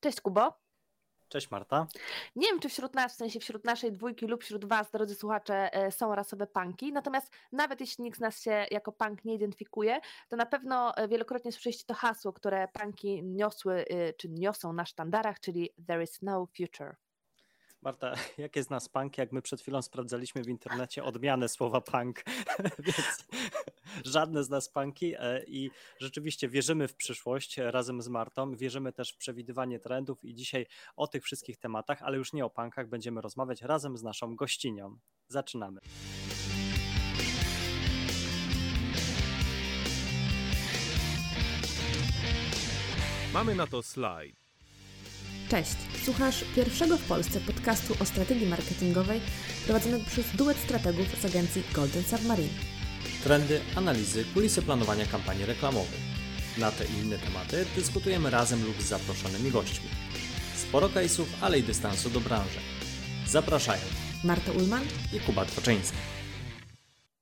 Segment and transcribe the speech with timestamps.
[0.00, 0.52] Cześć Kubo.
[1.28, 1.86] Cześć Marta.
[2.36, 5.74] Nie wiem, czy wśród nas, w sensie wśród naszej dwójki lub wśród Was, drodzy słuchacze,
[5.74, 10.00] e, są rasowe punki, natomiast nawet jeśli nikt z nas się jako punk nie identyfikuje,
[10.28, 14.86] to na pewno e, wielokrotnie słyszeliście to hasło, które punki niosły, e, czy niosą na
[14.86, 16.96] sztandarach, czyli There is no future.
[17.82, 22.24] Marta, jakie z nas punk, jak my przed chwilą sprawdzaliśmy w internecie odmianę słowa punk,
[22.86, 23.26] więc
[24.04, 25.70] żadne z nas punki e, i
[26.00, 30.66] rzeczywiście wierzymy w przyszłość razem z Martą, wierzymy też w przewidywanie trendów i dzisiaj
[30.96, 34.98] o tych wszystkich tematach, ale już nie o punkach, będziemy rozmawiać razem z naszą gościnią.
[35.28, 35.80] Zaczynamy.
[43.32, 44.36] Mamy na to slajd.
[45.48, 49.20] Cześć, słuchasz pierwszego w Polsce podcastu o strategii marketingowej
[49.64, 52.77] prowadzonego przez duet strategów z agencji Golden Submarine.
[53.24, 56.00] Trendy, analizy, kulisy planowania kampanii reklamowej.
[56.58, 59.88] Na te i inne tematy dyskutujemy razem lub z zaproszonymi gośćmi.
[60.56, 62.58] Sporo case'ów, ale i dystansu do branży.
[63.26, 63.82] Zapraszają
[64.24, 65.96] Marta Ulman i Kuba Twoczyński.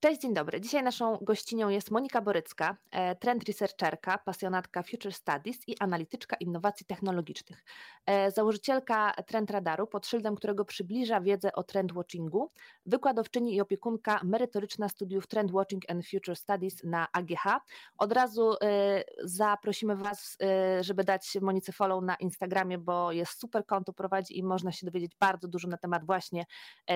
[0.00, 0.61] Cześć, dzień dobry.
[0.61, 6.86] Dzisiaj naszą gościnią jest Monika Borycka, e, trend researcherka, pasjonatka Future Studies i analityczka innowacji
[6.86, 7.64] technologicznych.
[8.06, 12.50] E, założycielka Trend Radaru, pod szyldem którego przybliża wiedzę o trend watchingu,
[12.86, 17.60] wykładowczyni i opiekunka merytoryczna studiów Trend Watching and Future Studies na AGH.
[17.98, 20.38] Od razu e, zaprosimy Was,
[20.81, 25.12] żeby dać Monice follow na Instagramie, bo jest super konto prowadzi i można się dowiedzieć
[25.20, 26.47] bardzo dużo na temat właśnie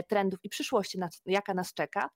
[0.08, 2.10] trendów i przyszłości, jaka nas czeka.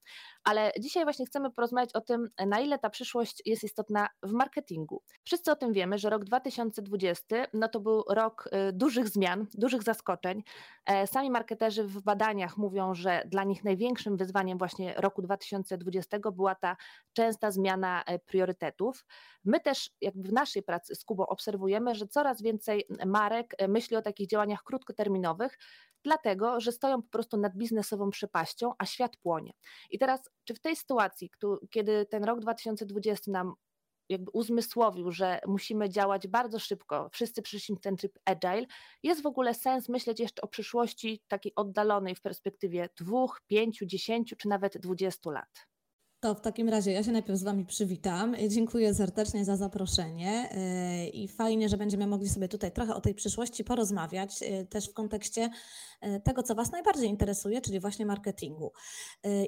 [0.44, 5.03] Ale dzisiaj właśnie chcemy porozmawiać o tym, na ile ta przyszłość jest istotna w marketingu.
[5.25, 9.83] Wszyscy o tym wiemy, że rok 2020 no to był rok y, dużych zmian, dużych
[9.83, 10.42] zaskoczeń.
[10.86, 16.55] E, sami marketerzy w badaniach mówią, że dla nich największym wyzwaniem właśnie roku 2020 była
[16.55, 16.77] ta
[17.12, 19.05] częsta zmiana e, priorytetów.
[19.44, 23.97] My też jakby w naszej pracy z Kubą obserwujemy, że coraz więcej marek e, myśli
[23.97, 25.59] o takich działaniach krótkoterminowych,
[26.05, 29.53] dlatego że stoją po prostu nad biznesową przepaścią, a świat płonie.
[29.91, 31.31] I teraz, czy w tej sytuacji,
[31.71, 33.55] kiedy ten rok 2020 nam
[34.09, 38.66] jakby uzmysłowił, że musimy działać bardzo szybko, wszyscy przyszli ten tryb agile,
[39.03, 44.37] jest w ogóle sens myśleć jeszcze o przyszłości takiej oddalonej w perspektywie dwóch, pięciu, dziesięciu
[44.37, 45.73] czy nawet dwudziestu lat?
[46.24, 48.36] To w takim razie ja się najpierw z Wami przywitam.
[48.48, 50.48] Dziękuję serdecznie za zaproszenie
[51.02, 54.90] yy, i fajnie, że będziemy mogli sobie tutaj trochę o tej przyszłości porozmawiać, yy, też
[54.90, 55.50] w kontekście
[56.02, 58.72] yy, tego, co Was najbardziej interesuje, czyli właśnie marketingu.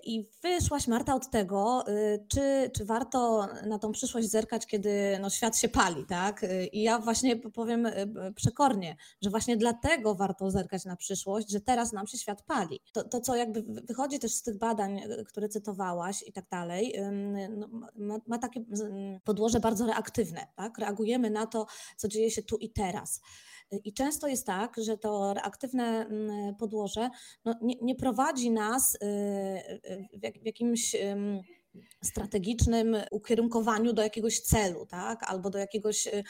[0.05, 1.85] I wyszłaś, Marta, od tego,
[2.29, 6.47] czy, czy warto na tą przyszłość zerkać, kiedy no, świat się pali, tak?
[6.73, 7.89] I ja właśnie powiem
[8.35, 12.81] przekornie, że właśnie dlatego warto zerkać na przyszłość, że teraz nam się świat pali.
[12.93, 16.95] To, to co jakby wychodzi też z tych badań, które cytowałaś i tak dalej, dalej,
[17.57, 18.65] no, ma, ma, takie
[19.25, 20.47] podłoże bardzo reaktywne.
[20.57, 20.79] Tak?
[20.79, 21.67] Reagujemy na to,
[21.97, 23.21] co dzieje się tu i teraz.
[23.85, 26.07] I często jest tak, że to reaktywne
[26.59, 27.11] podłoże
[27.45, 30.97] no, nie, nie prowadzi nas y, y, w, w jakimś
[32.05, 35.23] strategicznym ukierunkowaniu do jakiegoś celu, tak?
[35.23, 36.25] albo do jakiegoś y,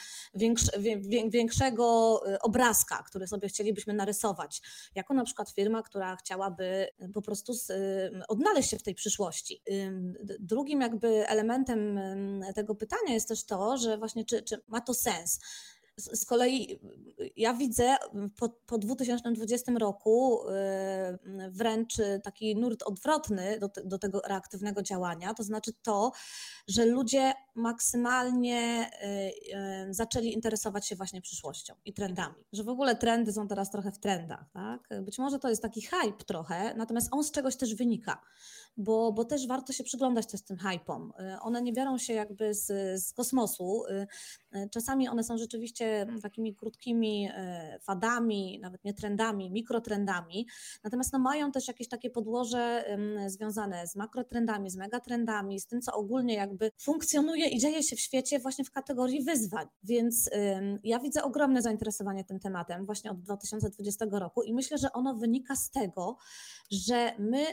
[1.30, 4.62] większego y, obrazka, który sobie chcielibyśmy narysować,
[4.94, 7.52] jako na przykład firma, która chciałaby y, po prostu
[8.28, 9.62] odnaleźć się w tej przyszłości.
[10.40, 12.00] Drugim jakby elementem
[12.54, 15.40] tego pytania jest też to, że właśnie czy, czy ma to sens.
[15.96, 16.80] Z kolei
[17.36, 17.96] ja widzę
[18.38, 20.40] po, po 2020 roku
[21.38, 26.12] yy, wręcz taki nurt odwrotny do, do tego reaktywnego działania, to znaczy to,
[26.68, 32.44] że ludzie maksymalnie yy, yy, zaczęli interesować się właśnie przyszłością i trendami.
[32.52, 34.44] Że w ogóle trendy są teraz trochę w trendach.
[34.52, 34.88] Tak?
[35.02, 38.22] Być może to jest taki hype trochę, natomiast on z czegoś też wynika
[38.76, 41.12] bo, bo też warto się przyglądać też tym hypom.
[41.40, 42.66] One nie biorą się jakby z,
[43.04, 43.82] z kosmosu.
[44.70, 47.28] Czasami one są rzeczywiście takimi krótkimi
[47.82, 50.46] fadami, nawet nie trendami, mikrotrendami,
[50.84, 52.84] natomiast no mają też jakieś takie podłoże
[53.26, 58.00] związane z makrotrendami, z megatrendami, z tym, co ogólnie jakby funkcjonuje i dzieje się w
[58.00, 59.66] świecie właśnie w kategorii wyzwań.
[59.82, 60.30] Więc
[60.84, 65.56] ja widzę ogromne zainteresowanie tym tematem właśnie od 2020 roku i myślę, że ono wynika
[65.56, 66.16] z tego,
[66.70, 67.44] że my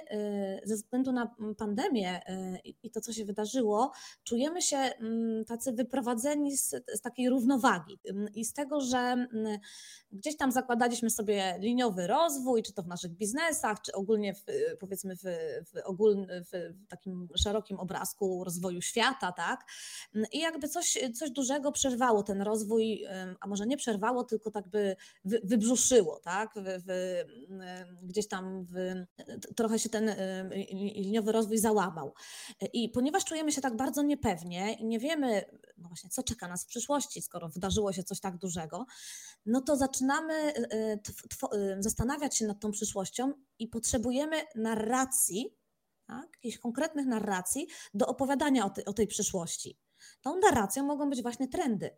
[0.63, 3.91] ze względu na pandemię e, i to, co się wydarzyło,
[4.23, 7.99] czujemy się mm, tacy wyprowadzeni z, z takiej równowagi
[8.35, 9.27] i z tego, że
[10.11, 14.43] gdzieś tam zakładaliśmy sobie liniowy rozwój, czy to w naszych biznesach, czy ogólnie w,
[14.79, 15.23] powiedzmy w,
[15.73, 15.73] w,
[16.51, 19.65] w takim szerokim obrazku rozwoju świata, tak?
[20.31, 23.05] I jakby coś, coś dużego przerwało ten rozwój,
[23.39, 24.95] a może nie przerwało, tylko tak by
[25.25, 26.53] wybrzuszyło, tak?
[26.55, 27.23] W,
[28.03, 28.65] gdzieś tam
[29.55, 30.15] trochę się ten
[31.03, 32.13] liniowy rozwój załamał.
[32.73, 35.45] I ponieważ czujemy się tak bardzo niepewnie i nie wiemy,
[35.77, 38.85] no właśnie, co czeka nas w przyszłości, skoro wydarzyło się coś tak dużego,
[39.45, 40.53] no to zaczynamy
[41.79, 45.57] zastanawiać się nad tą przyszłością i potrzebujemy narracji,
[46.07, 46.29] tak?
[46.33, 49.79] jakichś konkretnych narracji do opowiadania o, o tej przyszłości.
[50.21, 51.97] Tą narracją mogą być właśnie trendy.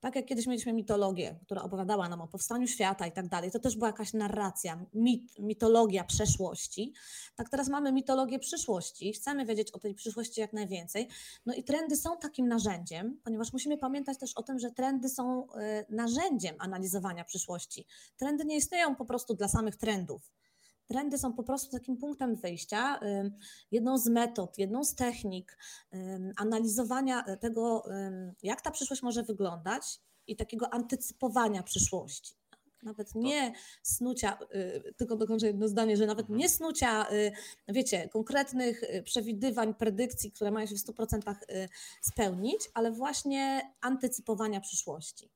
[0.00, 3.58] Tak jak kiedyś mieliśmy mitologię, która opowiadała nam o powstaniu świata i tak dalej, to
[3.58, 6.92] też była jakaś narracja, mit, mitologia przeszłości.
[7.36, 11.08] Tak teraz mamy mitologię przyszłości, chcemy wiedzieć o tej przyszłości jak najwięcej.
[11.46, 15.44] No i trendy są takim narzędziem, ponieważ musimy pamiętać też o tym, że trendy są
[15.44, 15.46] y,
[15.88, 17.86] narzędziem analizowania przyszłości.
[18.16, 20.39] Trendy nie istnieją po prostu dla samych trendów.
[20.90, 23.00] Trendy są po prostu takim punktem wyjścia,
[23.70, 25.58] jedną z metod, jedną z technik
[26.36, 27.84] analizowania tego,
[28.42, 32.34] jak ta przyszłość może wyglądać i takiego antycypowania przyszłości.
[32.82, 33.52] Nawet nie
[33.82, 37.32] snucia, y, tylko dokończę jedno zdanie, że nawet nie snucia, y,
[37.68, 41.36] wiecie, konkretnych y, przewidywań, predykcji, które mają się w 100%
[42.00, 45.30] spełnić, ale właśnie antycypowania przyszłości.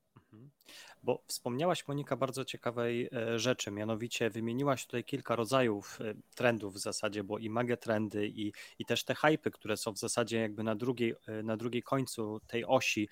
[1.04, 6.78] Bo wspomniałaś, Monika, bardzo ciekawej e, rzeczy, mianowicie wymieniłaś tutaj kilka rodzajów e, trendów w
[6.78, 10.74] zasadzie, bo i trendy i, i też te hypy, które są w zasadzie jakby na
[10.74, 13.08] drugiej, e, na drugiej końcu tej osi,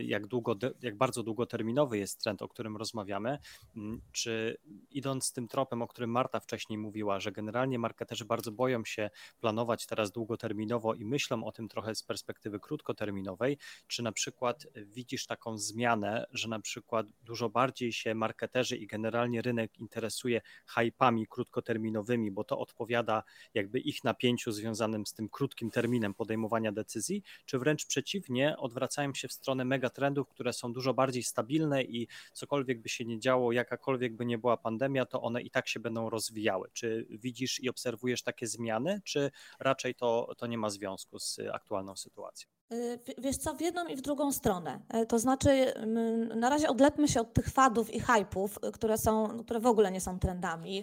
[0.00, 3.38] jak, długo, jak bardzo długoterminowy jest trend, o którym rozmawiamy.
[3.76, 4.58] Mm, czy
[4.90, 9.86] idąc tym tropem, o którym Marta wcześniej mówiła, że generalnie marketerzy bardzo boją się planować
[9.86, 15.58] teraz długoterminowo i myślą o tym trochę z perspektywy krótkoterminowej, czy na przykład widzisz taką
[15.58, 22.44] zmianę, że na przykład dużo bardziej się marketerzy i generalnie rynek interesuje hypami krótkoterminowymi, bo
[22.44, 23.22] to odpowiada
[23.54, 29.28] jakby ich napięciu związanym z tym krótkim terminem podejmowania decyzji, czy wręcz przeciwnie, odwracają się
[29.28, 34.16] w stronę megatrendów, które są dużo bardziej stabilne i cokolwiek by się nie działo, jakakolwiek
[34.16, 36.68] by nie była pandemia, to one i tak się będą rozwijały.
[36.72, 41.96] Czy widzisz i obserwujesz takie zmiany, czy raczej to, to nie ma związku z aktualną
[41.96, 42.57] sytuacją?
[42.72, 44.80] Y, wiesz co, w jedną i w drugą stronę.
[44.88, 45.74] E, to znaczy,
[46.36, 49.90] na razie odlepmy się od tych fadów i hypów, y, które są, które w ogóle
[49.90, 50.82] nie są trendami,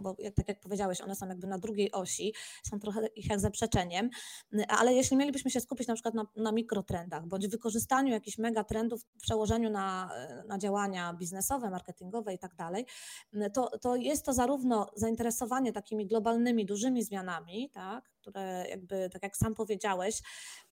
[0.00, 4.10] bo tak jak powiedziałeś, one są jakby na drugiej osi, są trochę ich jak zaprzeczeniem,
[4.54, 9.02] y, ale jeśli mielibyśmy się skupić na przykład na, na mikrotrendach, bądź wykorzystaniu jakichś megatrendów
[9.02, 10.10] w przełożeniu na,
[10.48, 12.86] na działania biznesowe, marketingowe i tak dalej,
[13.52, 19.36] to, to jest to zarówno zainteresowanie takimi globalnymi, dużymi zmianami, tak, które jakby, tak jak
[19.36, 20.22] sam powiedziałeś,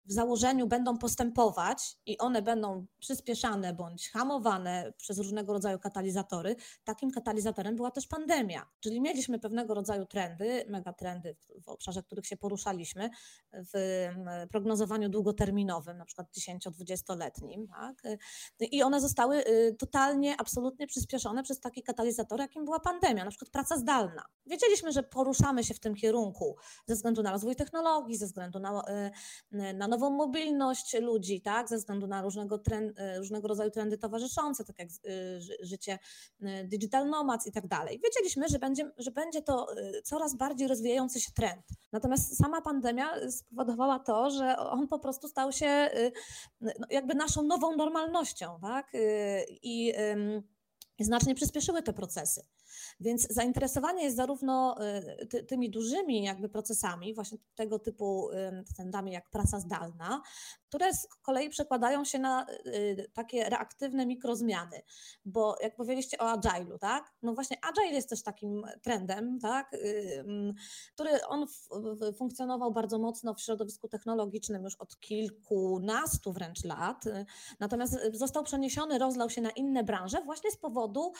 [0.04, 7.10] w założeniu będą postępować i one będą przyspieszane bądź hamowane przez różnego rodzaju katalizatory, takim
[7.10, 8.66] katalizatorem była też pandemia.
[8.80, 13.10] Czyli mieliśmy pewnego rodzaju trendy, megatrendy w obszarze, w których się poruszaliśmy,
[13.52, 14.08] w
[14.50, 17.66] prognozowaniu długoterminowym, na przykład 10-20-letnim.
[17.68, 18.02] Tak?
[18.60, 23.50] I one zostały y, totalnie, absolutnie przyspieszone przez taki katalizator, jakim była pandemia, na przykład
[23.50, 24.24] praca zdalna.
[24.46, 26.56] Wiedzieliśmy, że poruszamy się w tym kierunku
[26.86, 28.82] ze względu na rozwój technologii, ze względu na,
[29.52, 33.98] y, na nową mobilność ludzi, tak, ze względu na różnego, trend, y, różnego rodzaju trendy
[33.98, 34.88] towarzyszące, tak jak
[35.60, 35.98] życie
[36.64, 38.00] digital nomads i tak dalej.
[38.04, 39.66] Wiedzieliśmy, że będzie, że będzie to
[40.04, 41.62] coraz bardziej rozwijający się trend.
[41.92, 45.90] Natomiast sama pandemia spowodowała to, że on po prostu stał się
[46.60, 48.92] no, jakby naszą nową normalnością, tak?
[49.62, 49.92] I
[51.00, 52.42] znacznie przyspieszyły te procesy.
[53.00, 54.76] Więc zainteresowanie jest zarówno
[55.20, 58.30] y, ty, tymi dużymi jakby procesami, właśnie tego typu
[58.76, 60.22] trendami jak praca zdalna,
[60.72, 64.82] które z kolei przekładają się na y, takie reaktywne mikrozmiany,
[65.24, 67.12] bo jak powiedzieliście o agile'u, tak?
[67.22, 69.74] No właśnie agile jest też takim trendem, tak?
[69.74, 70.24] Y,
[70.94, 71.46] który on
[72.16, 77.04] funkcjonował bardzo mocno w środowisku technologicznym już od kilkunastu wręcz lat,
[77.60, 81.12] natomiast został przeniesiony, rozlał się na inne branże właśnie z powodu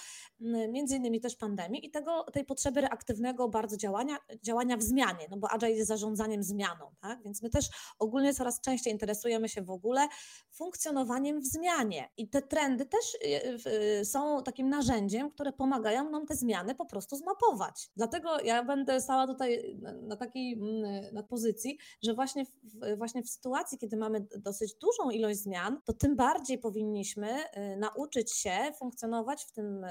[0.69, 5.37] między innymi też pandemii i tego, tej potrzeby reaktywnego bardzo działania, działania w zmianie, no
[5.37, 7.23] bo Agile jest zarządzaniem zmianą, tak?
[7.23, 7.69] Więc my też
[7.99, 10.09] ogólnie coraz częściej interesujemy się w ogóle
[10.51, 13.71] funkcjonowaniem w zmianie i te trendy też y,
[14.01, 17.91] y, są takim narzędziem, które pomagają nam te zmiany po prostu zmapować.
[17.97, 23.29] Dlatego ja będę stała tutaj na takiej mm, na pozycji, że właśnie w, właśnie w
[23.29, 29.45] sytuacji, kiedy mamy dosyć dużą ilość zmian, to tym bardziej powinniśmy y, nauczyć się funkcjonować
[29.45, 29.87] w tym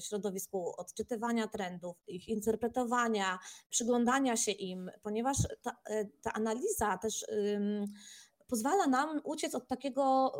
[0.00, 3.38] środowisku odczytywania trendów, ich interpretowania,
[3.70, 7.26] przyglądania się im, ponieważ ta, e, ta analiza też
[8.52, 10.32] pozwala nam uciec od takiego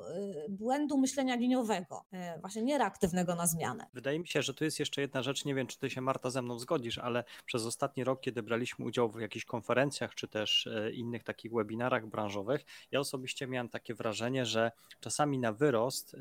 [0.46, 2.04] y, błędu myślenia liniowego,
[2.36, 3.86] y, właśnie niereaktywnego na zmianę.
[3.94, 6.30] Wydaje mi się, że tu jest jeszcze jedna rzecz, nie wiem, czy ty się Marta
[6.30, 10.66] ze mną zgodzisz, ale przez ostatni rok, kiedy braliśmy udział w jakichś konferencjach, czy też
[10.66, 16.16] y, innych takich webinarach branżowych, ja osobiście miałem takie wrażenie, że czasami na wyrost,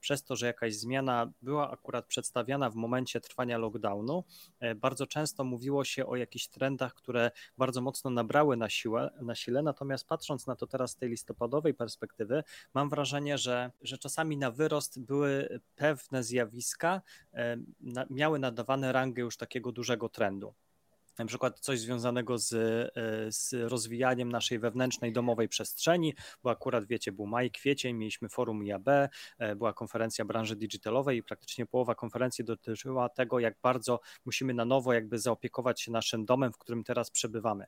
[0.00, 4.24] przez to, że jakaś zmiana była akurat przedstawiana w momencie trwania lockdownu,
[4.76, 9.62] bardzo często mówiło się o jakichś trendach, które bardzo mocno nabrały na siłę, na sile,
[9.62, 14.36] natomiast patrząc na to teraz z tej listy listopadowej perspektywy mam wrażenie, że, że czasami
[14.36, 17.02] na wyrost były pewne zjawiska,
[17.80, 20.54] na, miały nadawane rangę już takiego dużego trendu
[21.18, 27.12] na przykład coś związanego z, e, z rozwijaniem naszej wewnętrznej domowej przestrzeni, bo akurat wiecie,
[27.12, 28.88] był maj, kwiecień, mieliśmy forum IAB,
[29.38, 34.64] e, była konferencja branży digitalowej i praktycznie połowa konferencji dotyczyła tego, jak bardzo musimy na
[34.64, 37.66] nowo jakby zaopiekować się naszym domem, w którym teraz przebywamy.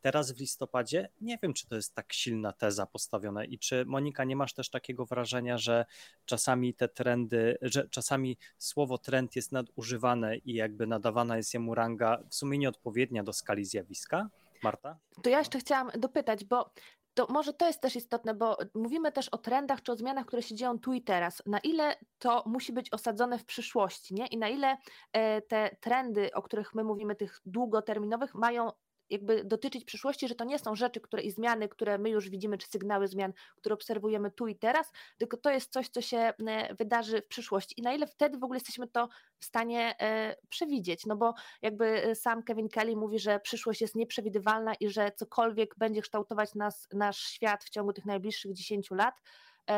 [0.00, 4.24] Teraz w listopadzie nie wiem, czy to jest tak silna teza postawiona i czy Monika
[4.24, 5.86] nie masz też takiego wrażenia, że
[6.24, 12.18] czasami te trendy, że czasami słowo trend jest nadużywane i jakby nadawana jest jemu ranga
[12.30, 14.28] w sumie nieodpowiednia do skali zjawiska?
[14.62, 14.98] Marta?
[15.22, 16.70] To ja jeszcze chciałam dopytać, bo
[17.16, 20.42] to może to jest też istotne, bo mówimy też o trendach czy o zmianach, które
[20.42, 21.42] się dzieją tu i teraz.
[21.46, 24.26] Na ile to musi być osadzone w przyszłości, nie?
[24.26, 24.76] I na ile
[25.12, 28.70] e, te trendy, o których my mówimy, tych długoterminowych, mają
[29.10, 32.58] jakby dotyczyć przyszłości, że to nie są rzeczy, które i zmiany, które my już widzimy,
[32.58, 36.74] czy sygnały zmian, które obserwujemy tu i teraz, tylko to jest coś, co się e,
[36.74, 37.80] wydarzy w przyszłości.
[37.80, 39.08] I na ile wtedy w ogóle jesteśmy to
[39.38, 41.06] w stanie e, przewidzieć?
[41.06, 45.74] No bo jakby e, sam Kevin Kelly mówi, że przyszłość jest nieprzewidywalna i że cokolwiek
[45.78, 49.14] będzie kształtować nas, nasz świat w ciągu tych najbliższych 10 lat,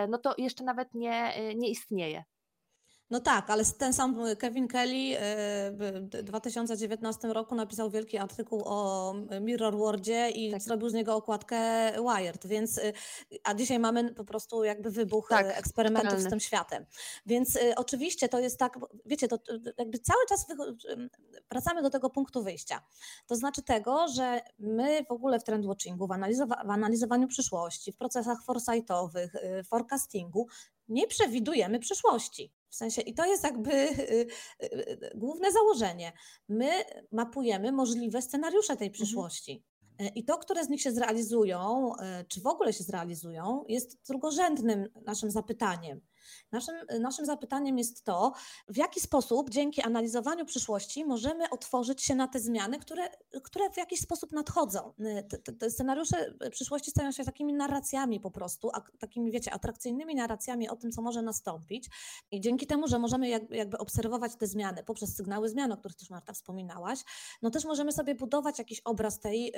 [0.08, 2.24] no to jeszcze nawet nie, nie istnieje.
[3.10, 5.20] No tak, ale ten sam Kevin Kelly e,
[5.72, 10.62] w 2019 roku napisał wielki artykuł o Mirror Worldzie i tak.
[10.62, 12.92] zrobił z niego okładkę Wired, więc e,
[13.44, 16.28] a dzisiaj mamy po prostu jakby wybuch tak, eksperymentów totalny.
[16.28, 16.86] z tym światem.
[17.26, 19.38] Więc oczywiście to jest tak, wiecie, to
[19.78, 20.46] jakby cały czas
[21.50, 22.80] wracamy do tego punktu wyjścia.
[23.26, 27.96] To znaczy tego, że my w ogóle w trendwatchingu, w, analizowa w analizowaniu przyszłości, w
[27.96, 29.32] procesach foresightowych,
[29.64, 30.46] forecastingu
[30.88, 32.57] nie przewidujemy przyszłości.
[32.70, 34.26] W sensie, i to jest jakby y,
[34.62, 36.12] y, y, główne założenie.
[36.48, 36.70] My
[37.12, 38.92] mapujemy możliwe scenariusze tej mhm.
[38.92, 39.64] przyszłości.
[39.98, 43.98] E, I to, które z nich się zrealizują, e, czy w ogóle się zrealizują, jest
[44.08, 46.00] drugorzędnym naszym zapytaniem.
[46.52, 48.32] Naszym, naszym zapytaniem jest to,
[48.68, 53.08] w jaki sposób dzięki analizowaniu przyszłości możemy otworzyć się na te zmiany, które,
[53.42, 54.92] które w jakiś sposób nadchodzą.
[55.28, 60.68] Te, te, te scenariusze przyszłości stają się takimi narracjami po prostu, takimi, wiecie, atrakcyjnymi narracjami
[60.68, 61.88] o tym, co może nastąpić.
[62.30, 65.96] I dzięki temu, że możemy jak, jakby obserwować te zmiany poprzez sygnały zmian, o których
[65.96, 66.98] też Marta wspominałaś,
[67.42, 69.52] no też możemy sobie budować jakiś obraz tej,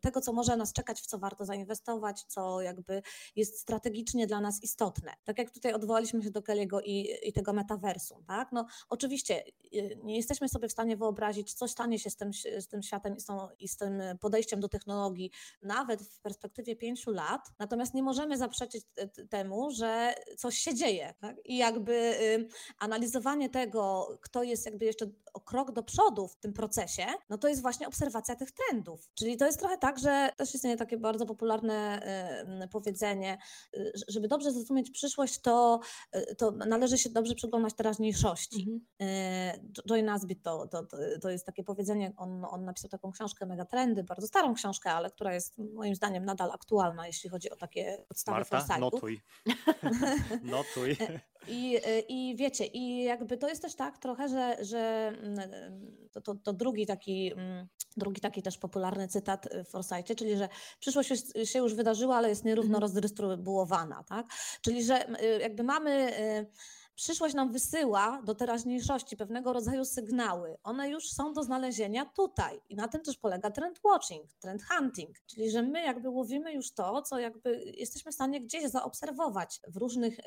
[0.00, 3.02] tego, co może nas czekać, w co warto zainwestować, co jakby
[3.36, 5.12] jest strategicznie dla nas istotne.
[5.24, 8.52] Tak jak jak tutaj odwołaliśmy się do Kelly'ego i, i tego metaversum, tak?
[8.52, 12.68] No oczywiście y, nie jesteśmy sobie w stanie wyobrazić, co stanie się z tym, z
[12.68, 15.30] tym światem i z, tą, i z tym podejściem do technologii
[15.62, 18.84] nawet w perspektywie pięciu lat, natomiast nie możemy zaprzeczyć
[19.30, 21.36] temu, że coś się dzieje, tak?
[21.44, 22.48] I jakby y,
[22.78, 27.48] analizowanie tego, kto jest jakby jeszcze o krok do przodu w tym procesie, no to
[27.48, 29.10] jest właśnie obserwacja tych trendów.
[29.14, 32.02] Czyli to jest trochę tak, że też istnieje takie bardzo popularne
[32.64, 33.38] y, powiedzenie,
[34.08, 35.80] żeby dobrze zrozumieć przyszłość, to,
[36.12, 38.60] e, to należy się dobrze przyglądać teraźniejszości.
[38.60, 38.80] Mhm.
[39.00, 40.86] E, Joy Nasbit to, to,
[41.22, 45.34] to jest takie powiedzenie, on, on napisał taką książkę Megatrendy, bardzo starą książkę, ale która
[45.34, 49.20] jest moim zdaniem nadal aktualna, jeśli chodzi o takie podstawy Marta, notuj.
[50.42, 50.96] notuj.
[51.48, 55.50] I, I wiecie, i jakby to jest też tak trochę, że, że mm,
[56.12, 60.48] to, to, to drugi taki mm, Drugi taki też popularny cytat w Forsycie, czyli że
[60.80, 61.10] przyszłość
[61.44, 62.82] się już wydarzyła, ale jest nierówno mhm.
[62.82, 64.26] rozdystrybuowana, tak?
[64.60, 65.06] Czyli że
[65.40, 66.12] jakby mamy
[66.96, 70.56] Przyszłość nam wysyła do teraźniejszości pewnego rodzaju sygnały.
[70.62, 72.60] One już są do znalezienia tutaj.
[72.68, 76.72] I na tym też polega trend watching, trend hunting, czyli że my jakby łowimy już
[76.72, 80.22] to, co jakby jesteśmy w stanie gdzieś zaobserwować w różnych, y,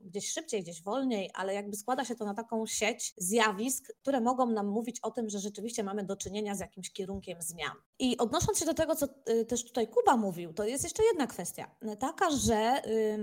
[0.00, 4.46] gdzieś szybciej, gdzieś wolniej, ale jakby składa się to na taką sieć zjawisk, które mogą
[4.46, 7.76] nam mówić o tym, że rzeczywiście mamy do czynienia z jakimś kierunkiem zmian.
[7.98, 11.26] I odnosząc się do tego, co y, też tutaj Kuba mówił, to jest jeszcze jedna
[11.26, 11.76] kwestia.
[11.98, 12.82] Taka, że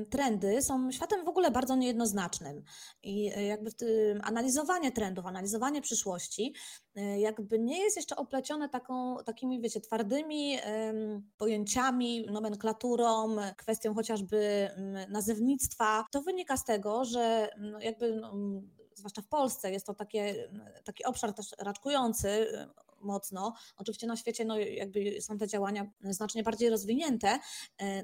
[0.10, 2.64] trendy są światem w ogóle bardzo niejednoznacznym.
[3.04, 6.54] I e, jakby tym analizowanie trendów, analizowanie przyszłości,
[7.18, 10.58] jakby nie jest jeszcze oplecione taką, takimi, wiecie, twardymi
[11.38, 14.70] pojęciami, nomenklaturą, kwestią chociażby
[15.10, 16.06] nazewnictwa.
[16.12, 18.34] To wynika z tego, że no, jakby no,
[18.96, 20.50] zwłaszcza w Polsce, jest to takie,
[20.84, 22.48] taki obszar też raczkujący
[23.04, 23.54] mocno.
[23.78, 27.40] Oczywiście na świecie no, jakby są te działania znacznie bardziej rozwinięte,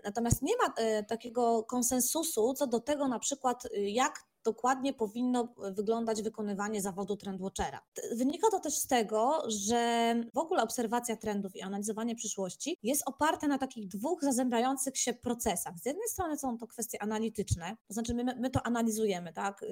[0.03, 6.81] natomiast nie ma takiego konsensusu co do tego na przykład, jak dokładnie powinno wyglądać wykonywanie
[6.81, 7.81] zawodu trendwatchera.
[8.15, 13.47] Wynika to też z tego, że w ogóle obserwacja trendów i analizowanie przyszłości jest oparte
[13.47, 15.73] na takich dwóch zazębiających się procesach.
[15.79, 19.65] Z jednej strony są to kwestie analityczne, to znaczy my, my to analizujemy, tak?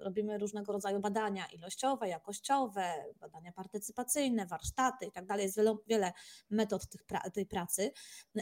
[0.00, 5.44] Robimy różnego rodzaju badania ilościowe, jakościowe, badania partycypacyjne, warsztaty i tak dalej.
[5.44, 6.12] Jest wiele, wiele
[6.50, 7.92] metod tych pra tej pracy,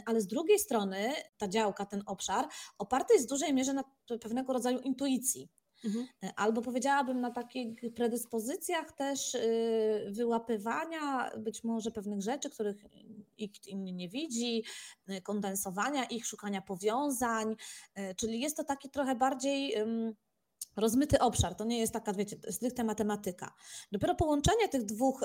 [0.05, 2.47] ale z drugiej strony ta działka, ten obszar
[2.77, 3.83] oparty jest w dużej mierze na
[4.21, 5.49] pewnego rodzaju intuicji.
[5.85, 6.07] Mhm.
[6.35, 12.85] Albo powiedziałabym na takich predyspozycjach też y, wyłapywania być może pewnych rzeczy, których
[13.39, 14.63] nikt inny nie widzi,
[15.09, 17.55] y, kondensowania ich, szukania powiązań,
[17.99, 19.75] y, czyli jest to taki trochę bardziej
[20.75, 23.53] rozmyty obszar, to nie jest taka, wiecie, stricte matematyka.
[23.91, 25.23] Dopiero połączenie tych dwóch,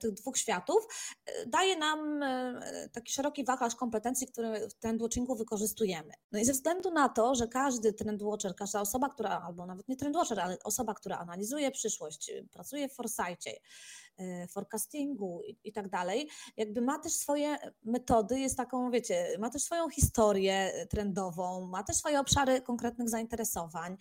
[0.00, 0.86] tych dwóch światów
[1.30, 6.12] y, daje nam y, taki szeroki wachlarz kompetencji, które w trendwatchingu wykorzystujemy.
[6.32, 9.96] No i ze względu na to, że każdy trendwatcher, każda osoba, która, albo nawet nie
[9.96, 14.07] trendwatcher, ale osoba, która analizuje przyszłość, y, pracuje w Foresightie, E,
[14.50, 19.62] forecastingu i, i, tak dalej, jakby ma też swoje metody, jest taką, wiecie, ma też
[19.62, 23.96] swoją historię trendową, ma też swoje obszary konkretnych zainteresowań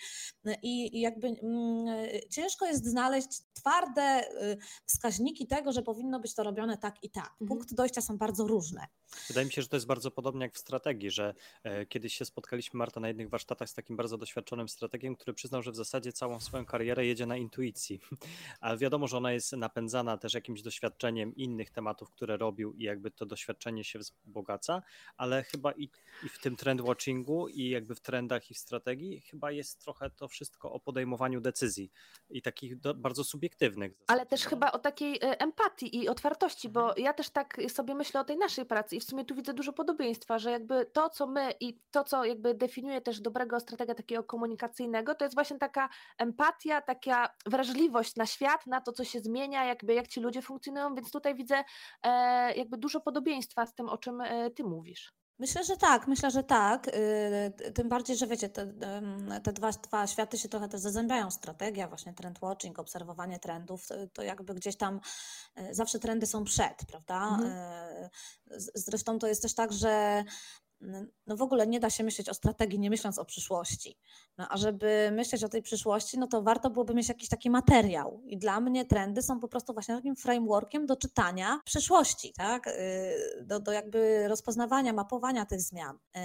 [0.62, 1.86] i, i jakby mm,
[2.30, 7.32] ciężko jest znaleźć twarde y, wskaźniki tego, że powinno być to robione tak i tak.
[7.42, 7.48] Mhm.
[7.48, 8.88] Punkty dojścia są bardzo różne.
[9.28, 11.34] Wydaje mi się, że to jest bardzo podobnie jak w strategii, że
[11.64, 15.62] e, kiedyś się spotkaliśmy, Marta, na jednych warsztatach z takim bardzo doświadczonym strategiem, który przyznał,
[15.62, 18.00] że w zasadzie całą swoją karierę jedzie na intuicji.
[18.62, 23.12] Ale wiadomo, że ona jest napędzana też jakimś doświadczeniem innych tematów, które robił i jakby
[23.12, 24.82] to doświadczenie się wzbogaca,
[25.18, 25.90] ale chyba i,
[26.24, 30.10] i w tym trend watchingu i jakby w trendach i w strategii chyba jest trochę
[30.10, 31.92] to wszystko o podejmowaniu decyzji
[32.30, 33.94] i takich do, bardzo subiektywnych.
[34.08, 37.06] Ale też chyba o takiej e, empatii i otwartości, bo mhm.
[37.06, 39.74] ja też tak sobie myślę o tej naszej pracy i w sumie tu widzę dużo
[39.74, 44.24] podobieństwa, że jakby to, co my i to, co jakby definiuje też dobrego stratega takiego
[44.24, 49.66] komunikacyjnego, to jest właśnie taka empatia, taka wrażliwość na świat, na to, co się zmienia,
[49.66, 51.64] jakby jak ci ludzie funkcjonują, więc tutaj widzę
[52.04, 52.10] e,
[52.56, 55.14] jakby dużo podobieństwa z tym, o czym e, ty mówisz.
[55.40, 56.88] Myślę, że tak, myślę, że tak.
[56.88, 58.74] Y, tym bardziej, że wiecie, te,
[59.44, 61.32] te dwa, dwa światy się trochę też zazębiają.
[61.32, 65.00] Strategia, właśnie trend watching, obserwowanie trendów, to jakby gdzieś tam
[65.60, 67.30] y, zawsze trendy są przed, prawda?
[67.30, 67.52] Mhm.
[67.52, 68.10] Y,
[68.76, 70.24] zresztą to jest też tak, że
[71.28, 73.98] no w ogóle nie da się myśleć o strategii, nie myśląc o przyszłości.
[74.38, 78.22] No, a żeby myśleć o tej przyszłości, no to warto byłoby mieć jakiś taki materiał.
[78.26, 82.68] I dla mnie trendy są po prostu właśnie takim frameworkiem do czytania przyszłości, tak?
[82.68, 85.96] Y, do, do jakby rozpoznawania, mapowania tych zmian.
[85.96, 86.20] Y,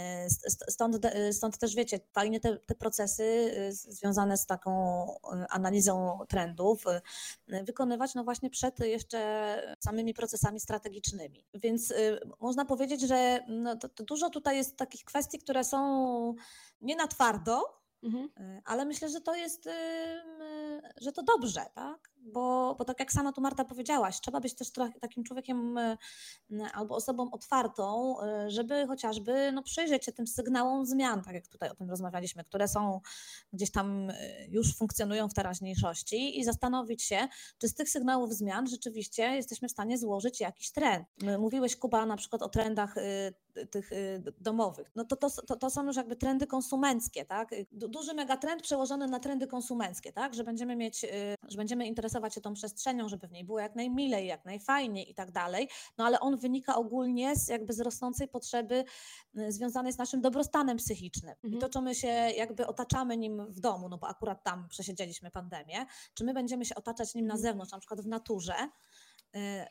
[0.68, 0.96] stąd,
[1.32, 4.72] stąd też wiecie, fajnie te, te procesy y, związane z taką
[5.50, 6.84] analizą trendów
[7.66, 11.46] wykonywać no właśnie przed jeszcze samymi procesami strategicznymi.
[11.54, 11.94] Więc
[12.40, 16.34] można powiedzieć, że no to, to dużo tutaj jest takich kwestii, które są
[16.80, 18.28] nie na twardo, Mhm.
[18.36, 19.68] E, ale myślę, że to jest,
[21.00, 22.10] że to dobrze, tak?
[22.24, 25.78] Bo, bo tak jak sama tu Marta powiedziałaś, trzeba być też trochę takim człowiekiem
[26.74, 31.70] albo osobą otwartą, e, żeby chociażby no, przyjrzeć się tym sygnałom zmian, tak jak tutaj
[31.70, 33.00] o tym rozmawialiśmy, które są
[33.52, 34.14] gdzieś tam e,
[34.48, 39.72] już funkcjonują w teraźniejszości i zastanowić się, czy z tych sygnałów zmian rzeczywiście jesteśmy w
[39.72, 41.06] stanie złożyć jakiś trend.
[41.38, 42.94] Mówiłeś, Kuba, na przykład o trendach
[43.70, 43.90] tych
[44.40, 44.90] domowych.
[44.94, 47.50] No to, to, to, to są już jakby trendy konsumenckie, tak?
[47.72, 50.34] duży megatrend przełożony na trendy konsumenckie, tak?
[50.34, 51.06] Że będziemy mieć,
[51.48, 55.14] że będziemy interesować się tą przestrzenią, żeby w niej było jak najmilej, jak najfajniej i
[55.14, 55.68] tak dalej.
[55.98, 58.84] No ale on wynika ogólnie z jakby z rosnącej potrzeby
[59.38, 61.34] y, związanej z naszym dobrostanem psychicznym.
[61.44, 61.54] Mhm.
[61.54, 65.30] I to, czy my się jakby otaczamy nim w domu, no bo akurat tam przesiedzieliśmy
[65.30, 67.42] pandemię, czy my będziemy się otaczać nim na mhm.
[67.42, 68.54] zewnątrz, na przykład w naturze,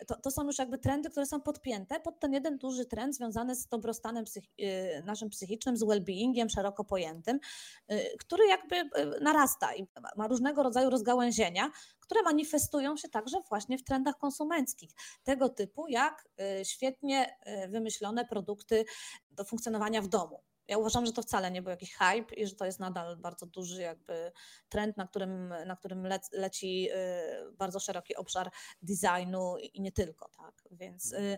[0.07, 3.55] to, to są już jakby trendy, które są podpięte pod ten jeden duży trend związany
[3.55, 4.25] z dobrostanem
[4.59, 7.39] e, naszym psychicznym, z well-beingiem szeroko pojętym,
[7.87, 8.89] e, który jakby
[9.21, 14.91] narasta i ma różnego rodzaju rozgałęzienia, które manifestują się także właśnie w trendach konsumenckich.
[15.23, 16.29] Tego typu jak
[16.63, 17.37] świetnie
[17.69, 18.85] wymyślone produkty
[19.31, 20.43] do funkcjonowania w domu.
[20.71, 23.45] Ja uważam, że to wcale nie był jakiś hype i że to jest nadal bardzo
[23.45, 24.31] duży jakby
[24.69, 30.63] trend, na którym, na którym leci y, bardzo szeroki obszar designu i nie tylko, tak?
[30.71, 31.33] Więc, mhm.
[31.33, 31.37] y,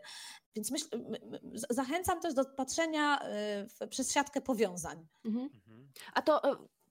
[0.55, 0.87] więc myśl,
[1.69, 3.19] zachęcam też do patrzenia
[3.81, 5.07] y, przez siatkę powiązań.
[5.25, 5.49] Mhm.
[5.53, 5.91] mhm.
[6.13, 6.41] A to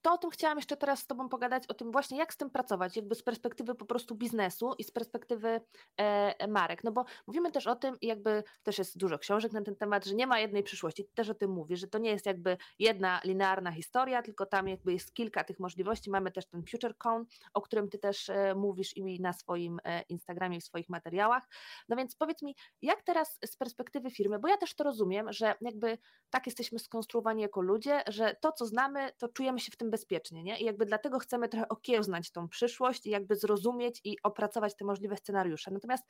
[0.03, 2.51] to o tym chciałam jeszcze teraz z Tobą pogadać, o tym właśnie, jak z tym
[2.51, 5.61] pracować, jakby z perspektywy po prostu biznesu i z perspektywy
[5.97, 6.85] e, marek.
[6.85, 10.05] No bo mówimy też o tym, i jakby też jest dużo książek na ten temat,
[10.05, 11.05] że nie ma jednej przyszłości.
[11.15, 14.93] Też o tym mówisz, że to nie jest jakby jedna linearna historia, tylko tam jakby
[14.93, 16.11] jest kilka tych możliwości.
[16.11, 20.61] Mamy też ten FutureCon, o którym Ty też e, mówisz i na swoim e, Instagramie,
[20.61, 21.49] w swoich materiałach.
[21.89, 25.55] No więc powiedz mi, jak teraz z perspektywy firmy, bo ja też to rozumiem, że
[25.61, 25.99] jakby
[26.31, 30.43] tak jesteśmy skonstruowani jako ludzie, że to, co znamy, to czujemy się w tym bezpiecznie,
[30.43, 30.59] nie?
[30.61, 35.17] I jakby dlatego chcemy trochę okiełznać tą przyszłość i jakby zrozumieć i opracować te możliwe
[35.17, 35.71] scenariusze.
[35.71, 36.05] Natomiast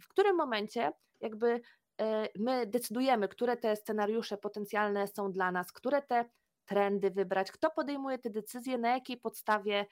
[0.00, 1.60] w którym momencie jakby
[2.00, 6.24] e, my decydujemy, które te scenariusze potencjalne są dla nas, które te
[6.66, 9.86] trendy wybrać, kto podejmuje te decyzje, na jakiej podstawie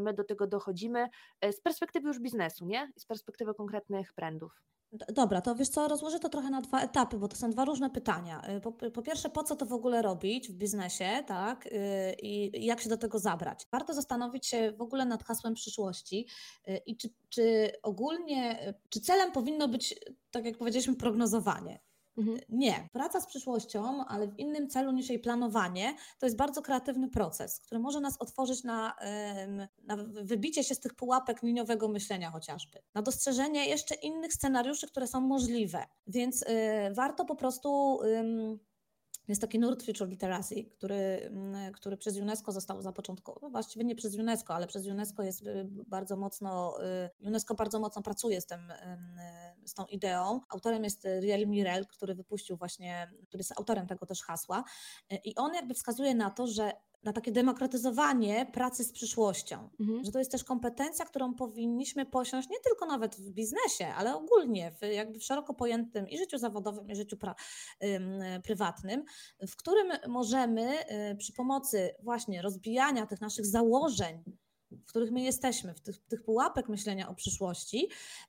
[0.00, 1.08] my do tego dochodzimy
[1.52, 2.92] z perspektywy już biznesu, nie?
[2.98, 4.73] Z perspektywy konkretnych brandów.
[4.94, 7.90] Dobra, to wiesz co, rozłożę to trochę na dwa etapy, bo to są dwa różne
[7.90, 8.42] pytania.
[8.56, 11.66] Y, po, po, pierwsze, po co to w ogóle robić w biznesie, tak?
[11.66, 11.70] Y,
[12.22, 13.66] I jak się do tego zabrać?
[13.72, 16.26] Warto zastanowić się w ogóle nad hasłem przyszłości
[16.68, 19.94] y, i czy, czy ogólnie, czy celem powinno być,
[20.30, 21.80] tak jak powiedzieliśmy, prognozowanie.
[22.16, 22.38] Mhm.
[22.48, 22.88] Nie.
[22.92, 27.60] Praca z przyszłością, ale w innym celu niż jej planowanie, to jest bardzo kreatywny proces,
[27.60, 28.96] który może nas otworzyć na,
[29.82, 35.06] na wybicie się z tych pułapek liniowego myślenia chociażby, na dostrzeżenie jeszcze innych scenariuszy, które
[35.06, 35.86] są możliwe.
[36.06, 36.46] Więc y,
[36.94, 37.98] warto po prostu
[39.28, 43.94] jest taki nurt Future Literacy, który, mm, który przez UNESCO został zapoczątkowany, no właściwie nie
[43.94, 48.46] przez UNESCO, ale przez UNESCO jest y, bardzo mocno, y, UNESCO bardzo mocno pracuje z,
[48.46, 48.72] tym,
[49.64, 50.40] z tą ideą.
[50.48, 54.64] Autorem jest Riel Mirel, który wypuścił właśnie, który jest autorem tego też hasła
[55.24, 56.72] i on jakby wskazuje na to, że
[57.04, 59.68] na takie demokratyzowanie pracy z przyszłością.
[59.80, 60.04] Mhm.
[60.04, 64.72] Że to jest też kompetencja, którą powinniśmy posiąść nie tylko nawet w biznesie, ale ogólnie
[64.72, 67.34] w, jakby w szeroko pojętym i życiu zawodowym, i życiu pra,
[68.44, 69.04] prywatnym,
[69.48, 74.22] w którym możemy y, przy pomocy właśnie rozbijania tych naszych założeń,
[74.70, 77.88] w których my jesteśmy, w tych, tych pułapek myślenia o przyszłości,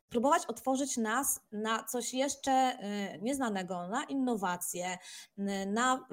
[0.09, 2.77] próbować otworzyć nas na coś jeszcze
[3.15, 4.97] y, nieznanego, na innowacje,
[5.39, 6.07] y, na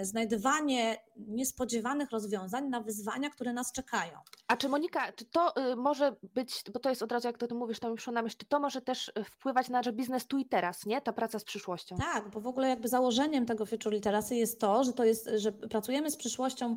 [0.00, 4.12] y, znajdywanie niespodziewanych rozwiązań, na wyzwania, które nas czekają.
[4.46, 7.80] A czy Monika, czy to może być, bo to jest od razu jak to mówisz,
[7.80, 10.44] to mi przyszło na myśl, czy to może też wpływać na nasz biznes tu i
[10.44, 11.00] teraz, nie?
[11.00, 11.96] Ta praca z przyszłością.
[11.96, 15.52] Tak, bo w ogóle jakby założeniem tego Future Literacy jest to, że to jest, że
[15.52, 16.76] pracujemy z przyszłością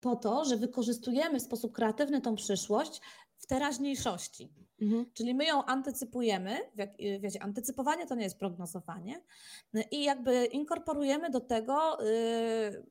[0.00, 3.00] po to, że wykorzystujemy w sposób kreatywny tą przyszłość
[3.38, 4.52] w teraźniejszości.
[4.80, 5.06] Mhm.
[5.14, 6.58] Czyli my ją antycypujemy,
[7.20, 9.22] wiecie, antycypowanie to nie jest prognozowanie
[9.90, 12.86] i jakby inkorporujemy do tego yy,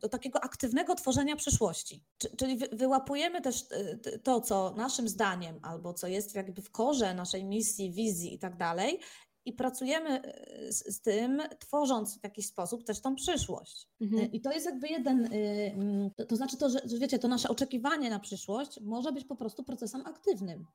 [0.00, 2.04] do takiego aktywnego tworzenia przyszłości.
[2.36, 7.44] Czyli wyłapujemy też y, to, co naszym zdaniem, albo co jest jakby w korze naszej
[7.44, 9.00] misji, wizji i tak dalej,
[9.48, 13.88] i pracujemy e, z, z, tym, tworząc w jakiś sposób też tą przyszłość.
[14.00, 14.22] Mhm.
[14.22, 15.28] E, I to jest jakby jeden, e,
[15.72, 19.24] mm, to, to znaczy to, że, że wiecie, to nasze oczekiwanie na przyszłość może być
[19.24, 20.66] po prostu procesem aktywnym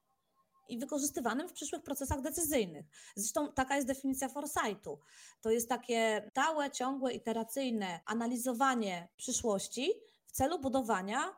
[0.70, 2.86] i wykorzystywanym w przyszłych procesach decyzyjnych.
[3.16, 5.00] Zresztą taka jest definicja foresightu.
[5.42, 9.94] To jest takie stałe, ciągłe, iteracyjne analizowanie przyszłości
[10.26, 11.36] w celu budowania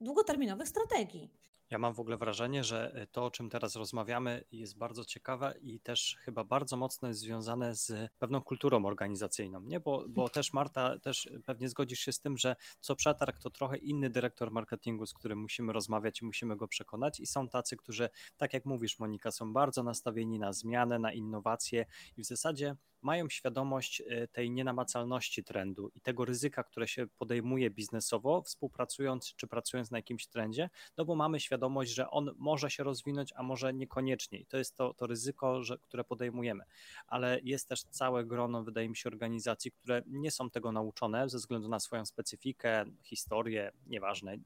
[0.00, 1.30] długoterminowych strategii.
[1.70, 5.54] Ja mam w ogóle wrażenie, że e, to, o czym teraz rozmawiamy, jest bardzo ciekawe
[5.60, 9.80] i też chyba bardzo mocno jest związane z pewną kulturą organizacyjną, nie?
[9.80, 13.76] Bo, bo też Marta, też pewnie zgodzisz się z tym, że co przetarg to trochę
[13.76, 18.08] inny dyrektor marketingu, z którym musimy rozmawiać i musimy go przekonać i są tacy, którzy,
[18.36, 23.28] tak jak mówisz Monika, są bardzo nastawieni na zmianę, na innowacje i w zasadzie mają
[23.28, 29.90] świadomość e, tej nienamacalności trendu i tego ryzyka, które się podejmuje biznesowo, współpracując czy pracując
[29.90, 34.38] na jakimś trendzie, no bo mamy świadomość, że on może się rozwinąć, a może niekoniecznie.
[34.38, 36.64] I to jest to, to ryzyko, że, które podejmujemy.
[37.06, 41.38] Ale jest też całe grono, wydaje mi się, organizacji, które nie są tego nauczone ze
[41.38, 44.38] względu na swoją specyfikę, historię, nieważne.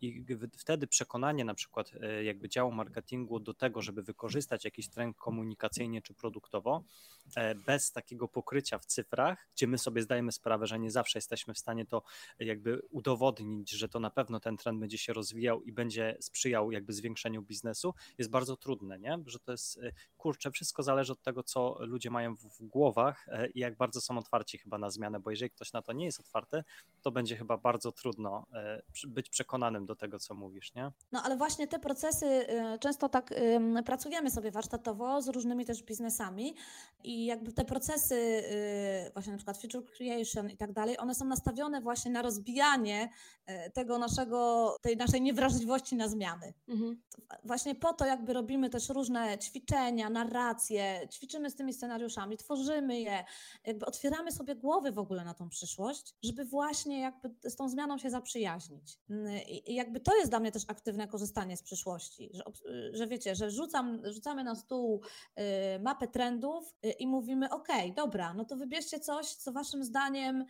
[0.00, 0.24] I
[0.58, 6.02] wtedy przekonanie na przykład e, jakby działu marketingu do tego, żeby wykorzystać jakiś trend komunikacyjnie
[6.02, 6.84] czy produktowo,
[7.36, 11.54] e, bez takiego pokrycia w cyfrach, gdzie my sobie zdajemy sprawę, że nie zawsze jesteśmy
[11.54, 12.02] w stanie to
[12.38, 16.92] jakby udowodnić, że to na pewno ten trend będzie się rozwijał i będzie sprzyjał jakby
[16.92, 19.18] zwiększeniu biznesu, jest bardzo trudne, nie?
[19.26, 19.80] Że to jest,
[20.16, 24.58] kurczę, wszystko zależy od tego, co ludzie mają w głowach i jak bardzo są otwarci
[24.58, 26.64] chyba na zmianę, bo jeżeli ktoś na to nie jest otwarty,
[27.02, 28.46] to będzie chyba bardzo trudno
[28.98, 30.92] y, być przekonanym do tego, co mówisz, nie?
[31.12, 32.46] No ale właśnie te procesy,
[32.80, 33.34] często tak
[33.86, 36.54] pracujemy sobie warsztatowo z różnymi też biznesami
[37.04, 41.24] i jakby te procesy, y, właśnie na przykład feature creation i tak dalej, one są
[41.24, 43.08] nastawione właśnie na rozbijanie
[43.50, 46.54] y, tego naszego, tej naszej niewrażliwości na zmiany.
[46.68, 47.02] Mhm.
[47.44, 53.24] Właśnie po to jakby robimy też różne ćwiczenia, narracje, ćwiczymy z tymi scenariuszami, tworzymy je,
[53.64, 57.98] jakby otwieramy sobie głowy w ogóle na tą przyszłość, żeby właśnie jakby z tą zmianą
[57.98, 58.98] się zaprzyjaźnić.
[59.26, 62.44] Y, I jakby to jest dla mnie też aktywne korzystanie z przyszłości, że,
[62.92, 65.02] że wiecie, że rzucam, rzucamy na stół
[65.80, 70.44] mapę trendów i mówimy, OK, dobra, no to wybierzcie coś, co waszym zdaniem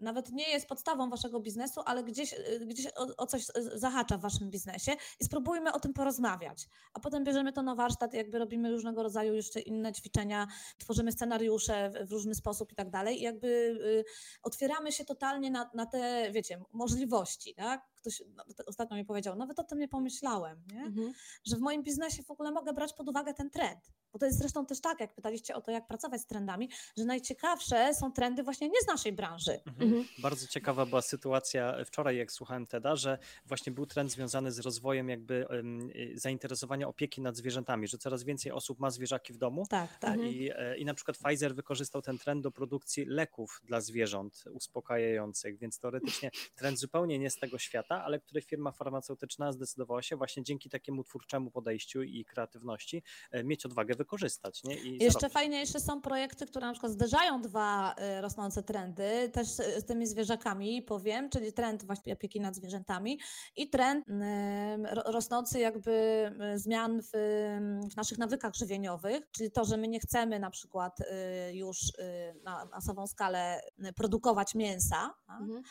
[0.00, 4.20] nawet nie jest podstawą waszego biznesu, ale gdzieś, y, gdzieś o, o, coś zahacza w
[4.20, 6.68] waszym biznesie i spróbujmy o tym porozmawiać.
[6.94, 10.46] A potem bierzemy to na warsztat, jakby robimy różnego rodzaju jeszcze inne ćwiczenia,
[10.78, 13.18] tworzymy scenariusze w, różny sposób i tak dalej.
[13.18, 14.04] I jakby y,
[14.42, 17.86] otwieramy się totalnie na, na te, wiecie, możliwości, tak?
[18.00, 20.82] Ktoś no, ostatnio mi powiedział, nawet o tym nie pomyślałem, nie?
[20.82, 21.12] Mhm.
[21.44, 24.38] że w moim biznesie w ogóle mogę brać pod uwagę ten trend Bo to jest
[24.38, 28.42] zresztą też tak, jak pytaliście o to, jak pracować z trendami, że najciekawsze są trendy
[28.42, 29.60] właśnie nie z naszej branży.
[29.66, 30.04] Mhm.
[30.18, 35.08] Bardzo ciekawa była sytuacja wczoraj, jak słuchałem Teda, że właśnie był trend związany z rozwojem
[35.08, 39.66] jakby um, zainteresowania opieki nad zwierzętami, że coraz więcej osób ma zwierzaki w domu.
[39.70, 40.20] Tak, tak.
[40.20, 45.58] I, e, I na przykład Pfizer wykorzystał ten trend do produkcji leków dla zwierząt uspokajających,
[45.58, 50.42] więc teoretycznie trend zupełnie nie z tego świata, ale który firma farmaceutyczna zdecydowała się właśnie
[50.42, 54.64] dzięki takiemu twórczemu podejściu i kreatywności e, mieć odwagę wykorzystać.
[54.64, 54.74] Nie?
[54.74, 55.34] I Jeszcze zrobić.
[55.34, 60.82] fajniejsze są projekty, które na przykład zderzają dwa y, rosnące trendy, też z tymi zwierzakami
[60.82, 63.20] powiem, czyli trend właśnie opieki nad zwierzętami
[63.56, 64.06] i trend
[65.06, 65.90] rosnący jakby
[66.54, 67.10] zmian w,
[67.92, 70.98] w, naszych nawykach żywieniowych, czyli to, że my nie chcemy na przykład
[71.52, 71.78] już
[72.44, 73.60] na masową skalę
[73.96, 75.40] produkować mięsa tak?
[75.40, 75.62] mhm.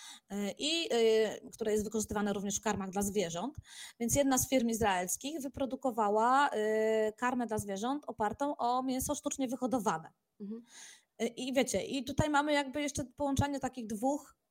[0.58, 0.90] i
[1.54, 3.58] które jest wykorzystywane również w karmach dla zwierząt.
[4.00, 6.50] Więc jedna z firm izraelskich wyprodukowała
[7.18, 10.12] karmę dla zwierząt opartą o mięso sztucznie wyhodowane.
[10.40, 10.66] Mhm.
[11.36, 14.49] I wiecie, i tutaj mamy jakby jeszcze połączenie takich dwóch y,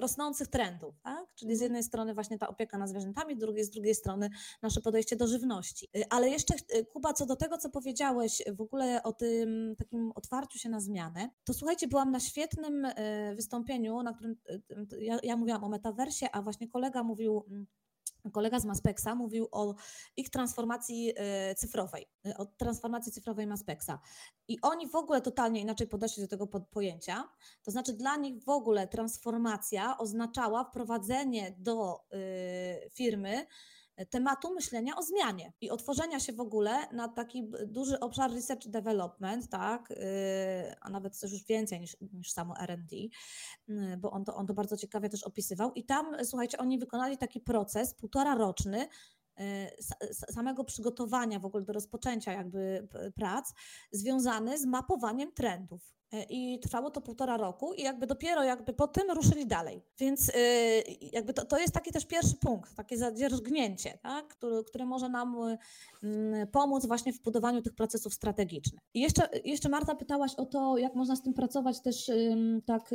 [0.00, 1.34] rosnących trendów, tak?
[1.34, 1.64] Czyli z mhm.
[1.64, 4.30] jednej strony właśnie ta opieka nad zwierzętami, drugiej, z drugiej strony
[4.62, 5.88] nasze podejście do żywności.
[5.96, 10.12] Y, ale jeszcze, y, Kuba, co do tego, co powiedziałeś w ogóle o tym takim
[10.14, 12.86] otwarciu się na zmianę, to słuchajcie, byłam na świetnym
[13.34, 14.36] wystąpieniu, na którym
[15.00, 17.66] ja, ja mówiłam o metaversie, a właśnie kolega mówił mm,
[18.30, 19.74] kolega z Maspexa mówił o
[20.16, 23.98] ich transformacji e, cyfrowej, e, o transformacji cyfrowej Maspexa.
[24.48, 27.28] I oni w ogóle totalnie inaczej podeszli do tego pojęcia.
[27.62, 33.46] To znaczy dla nich w ogóle transformacja oznaczała wprowadzenie do e, firmy
[34.06, 39.48] tematu myślenia o zmianie i otworzenia się w ogóle na taki duży obszar research development,
[39.48, 39.96] tak, y,
[40.80, 44.54] a nawet też już więcej niż, niż samo R&D, y, bo on to, on to
[44.54, 48.88] bardzo ciekawie też opisywał i tam, słuchajcie, oni wykonali taki proces półtora roczny,
[49.40, 53.52] y, samego przygotowania w ogóle do rozpoczęcia jakby prac
[53.92, 55.97] związany z mapowaniem trendów.
[56.12, 59.82] E, I trwało to półtora roku i jakby dopiero jakby po tym ruszyli dalej.
[59.98, 60.40] Więc e,
[61.12, 64.28] jakby to, to jest taki też pierwszy punkt, takie zadzierżgnięcie, tak?
[64.28, 65.36] które, które może nam
[66.02, 68.82] mm, pomóc właśnie w budowaniu tych procesów strategicznych.
[68.94, 72.10] I jeszcze, jeszcze Marta pytałaś o to, jak można z tym pracować też
[72.66, 72.94] tak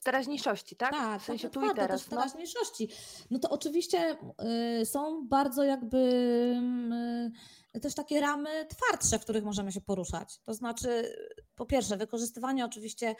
[0.00, 0.90] w teraźniejszości, tak?
[0.90, 2.02] Tak, w sensie tak, tu i teraz.
[2.02, 2.16] w no.
[2.16, 2.88] teraźniejszości.
[3.30, 4.16] No to oczywiście
[4.80, 5.98] y, są bardzo jakby
[7.76, 10.38] y, też takie ramy twardsze, w których możemy się poruszać.
[10.44, 11.16] To znaczy,
[11.60, 13.14] po pierwsze, wykorzystywanie oczywiście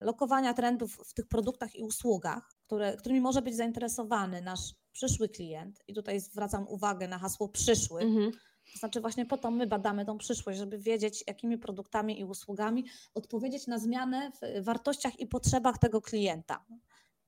[0.00, 5.82] lokowania trendów w tych produktach i usługach, które, którymi może być zainteresowany nasz przyszły klient.
[5.88, 8.00] I tutaj zwracam uwagę na hasło przyszły.
[8.00, 8.32] Mhm
[8.72, 12.84] to znaczy właśnie po to my badamy tą przyszłość, żeby wiedzieć, jakimi produktami i usługami
[13.14, 14.30] odpowiedzieć na zmianę
[14.60, 16.64] w wartościach i potrzebach tego klienta.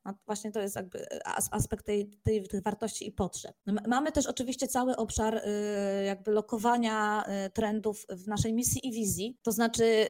[0.06, 1.06] No właśnie to jest jakby
[1.50, 3.56] aspekt tej, tej, wartości i potrzeb.
[3.86, 9.38] Mamy też oczywiście cały obszar y, jakby lokowania y, trendów w naszej misji i wizji,
[9.42, 10.06] to znaczy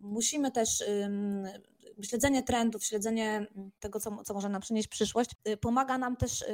[0.00, 0.84] musimy też
[2.02, 3.46] śledzenie trendów, śledzenie
[3.80, 6.44] tego, co, co może nam przynieść przyszłość, y, pomaga nam też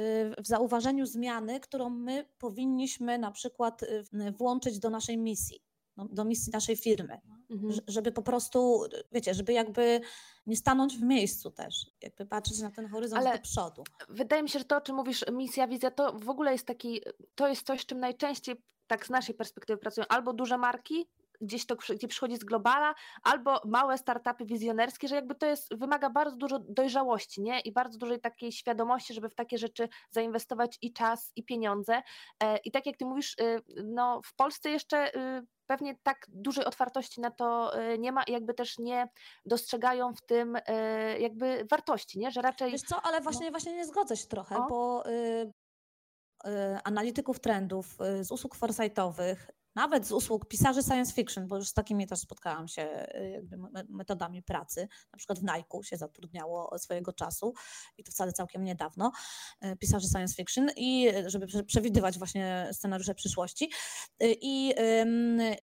[0.43, 3.81] w zauważeniu zmiany, którą my powinniśmy na przykład
[4.37, 5.61] włączyć do naszej misji,
[5.99, 7.19] no, do misji naszej firmy.
[7.49, 7.73] Mhm.
[7.87, 10.01] Żeby po prostu, wiecie, żeby jakby
[10.47, 13.83] nie stanąć w miejscu też, jakby patrzeć na ten horyzont Ale do przodu.
[14.09, 17.01] Wydaje mi się, że to, o czym mówisz, misja, wizja, to w ogóle jest taki,
[17.35, 18.55] to jest coś, czym najczęściej
[18.87, 21.09] tak z naszej perspektywy pracują albo duże marki,
[21.41, 26.09] gdzieś to gdzie przychodzi z globala, albo małe startupy wizjonerskie, że jakby to jest, wymaga
[26.09, 27.59] bardzo dużo dojrzałości, nie?
[27.59, 32.01] I bardzo dużej takiej świadomości, żeby w takie rzeczy zainwestować i czas, i pieniądze.
[32.43, 36.65] E, I tak jak ty mówisz, y, no w Polsce jeszcze y, pewnie tak dużej
[36.65, 39.07] otwartości na to y, nie ma i jakby też nie
[39.45, 40.57] dostrzegają w tym
[41.19, 42.31] jakby wartości, nie?
[42.31, 42.71] Że raczej...
[42.71, 43.51] Wiesz co, ale no właśnie, no.
[43.51, 44.67] właśnie nie zgodzę się trochę, o?
[44.67, 45.03] bo
[46.83, 52.07] analityków trendów, z usług foresightowych, nawet z usług pisarzy science fiction, bo już z takimi
[52.07, 52.81] też spotkałam się
[53.15, 53.47] y,
[53.89, 57.53] metodami pracy, na przykład w Nike się zatrudniało swojego czasu
[57.97, 59.11] i to wcale całkiem niedawno,
[59.65, 63.71] y, pisarzy science fiction i żeby przewidywać właśnie scenariusze przyszłości.
[64.23, 64.73] Y, I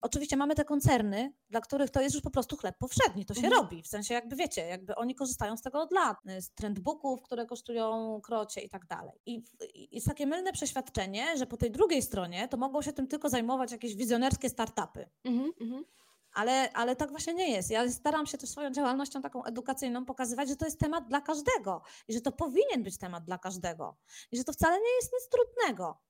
[0.02, 3.46] oczywiście mamy te koncerny, dla których to jest już po prostu chleb powszedni, to się
[3.46, 3.62] mhm.
[3.62, 7.46] robi, w sensie jakby wiecie, jakby oni korzystają z tego od lat, z trendbooków, które
[7.46, 9.20] kosztują krocie i tak dalej.
[9.26, 9.42] I,
[9.74, 13.28] I jest takie mylne przeświadczenie, że po tej drugiej stronie to mogą się tym tylko
[13.28, 15.08] zajmować jakieś wizjonerskie startupy.
[15.24, 15.84] Mhm, mhm,
[16.32, 17.70] ale, ale tak właśnie nie jest.
[17.70, 21.82] Ja staram się też swoją działalnością taką edukacyjną pokazywać, że to jest temat dla każdego
[22.08, 23.96] i że to powinien być temat dla każdego
[24.32, 26.00] i że to wcale nie jest nic trudnego.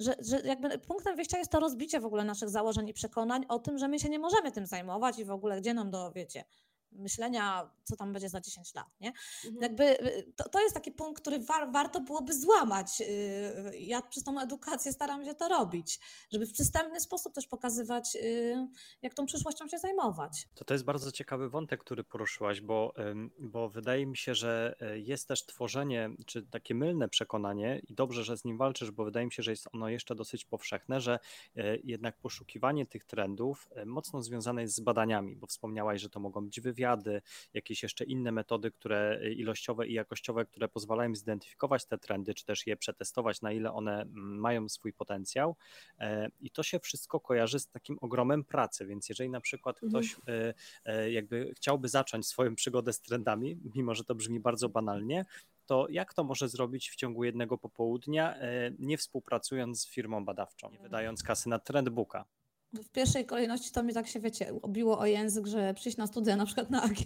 [0.00, 3.58] Że, że jakby punktem wyjścia jest to rozbicie w ogóle naszych założeń i przekonań o
[3.58, 6.44] tym, że my się nie możemy tym zajmować i w ogóle gdzie nam do, wiecie,
[6.92, 9.12] myślenia, co tam będzie za 10 lat, nie?
[9.44, 9.62] Mhm.
[9.62, 13.00] Jakby y, to, to jest taki punkt, który war, warto byłoby złamać.
[13.00, 16.00] Y, Ja przez tą edukację staram się to robić,
[16.32, 18.68] żeby w przystępny sposób też pokazywać, y,
[19.02, 20.48] jak tą przyszłością się zajmować.
[20.54, 22.94] To to jest bardzo ciekawy wątek, który poruszyłaś, bo,
[23.38, 28.24] bo wydaje mi się, że e, jest też tworzenie, czy takie mylne przekonanie, i dobrze,
[28.24, 31.18] że z nim walczysz, bo wydaje mi się, że jest ono jeszcze dosyć powszechne, że
[31.56, 36.20] e, jednak poszukiwanie tych trendów e, mocno związane jest z badaniami, bo wspomniałaś, że to
[36.20, 36.77] mogą być wywiady,
[37.54, 42.44] jakieś jeszcze inne metody, które e, ilościowe i jakościowe, które pozwalają zidentyfikować te trendy, czy
[42.44, 45.56] też je przetestować, na ile one mają swój potencjał.
[46.00, 49.90] E, I to się wszystko kojarzy z takim ogromem pracy, więc jeżeli na przykład Mhm.
[49.90, 54.68] ktoś e, e, jakby chciałby zacząć swoją przygodę z trendami, mimo że to brzmi bardzo
[54.68, 55.24] banalnie,
[55.66, 60.70] to jak to może zrobić w ciągu jednego popołudnia, e, nie współpracując z firmą badawczą,
[60.70, 62.24] nie wydając kasy na trendbooka?
[62.72, 66.36] W pierwszej kolejności to mi tak się, wiecie, obiło o język, że przyjść na studia
[66.36, 67.00] na przykład na AG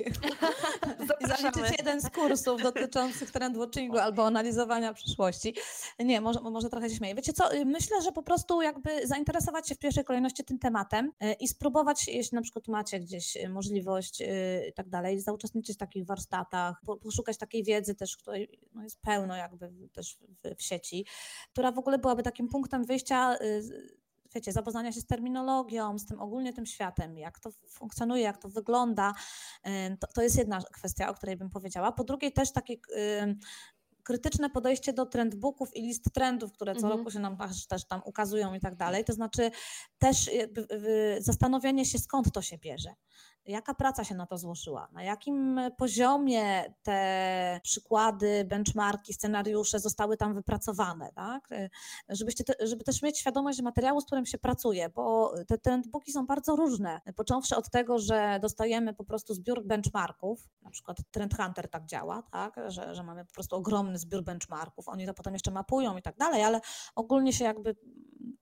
[1.20, 5.54] i zaliczyć jeden z kursów dotyczących trendwatchingu albo analizowania przyszłości.
[5.98, 7.14] Nie, może, może trochę się śmieję.
[7.14, 11.06] Wiecie co, y, myślę, że po prostu jakby zainteresować się w pierwszej kolejności tym tematem
[11.06, 14.20] y, i spróbować, jeśli na przykład macie gdzieś y, możliwość
[14.68, 19.00] i tak dalej, zauczestniczyć w takich warsztatach, po- poszukać takiej wiedzy też, której no, jest
[19.00, 21.06] pełno jakby też w, w sieci,
[21.52, 23.36] która w ogóle byłaby takim punktem wyjścia
[24.34, 28.48] wiecie, zapoznania się z terminologią, z tym ogólnie tym światem, jak to funkcjonuje, jak to
[28.48, 29.12] wygląda.
[30.00, 31.92] To, to jest jedna kwestia, o której bym powiedziała.
[31.92, 32.74] Po drugie też takie
[34.02, 36.98] krytyczne podejście do trendbooków i list trendów, które co Mhm.
[36.98, 39.04] roku się nam też, też tam ukazują i tak dalej.
[39.04, 39.50] To znaczy
[39.98, 40.30] też
[41.18, 42.94] zastanowienie się, skąd to się bierze.
[43.46, 44.88] Jaka praca się na to złożyła?
[44.92, 51.12] Na jakim poziomie te przykłady, benchmarki, scenariusze zostały tam wypracowane?
[51.14, 51.52] Tak?
[51.52, 51.70] Y,
[52.08, 56.26] Żebyście te, żeby też mieć świadomość materiału, z którym się pracuje, bo te trendbooki są
[56.26, 57.00] bardzo różne.
[57.16, 62.22] Począwszy od tego, że dostajemy po prostu zbiór benchmarków, na przykład Trend Hunter tak działa,
[62.22, 62.60] tak?
[62.66, 66.16] Że, że mamy po prostu ogromny zbiór benchmarków, oni to potem jeszcze mapują i tak
[66.16, 66.60] dalej, ale
[66.94, 67.76] ogólnie się jakby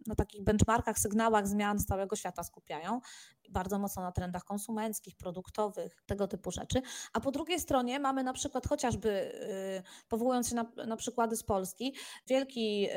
[0.06, 3.00] na takich benchmarkach, sygnałach zmian z całego świata skupiają
[3.50, 6.82] bardzo mocno na trendach konsumenckich, produktowych, tego typu rzeczy.
[7.12, 11.42] A po drugiej stronie mamy na przykład chociażby, y, powołując się na, na przykłady z
[11.42, 11.94] Polski,
[12.26, 12.88] wielki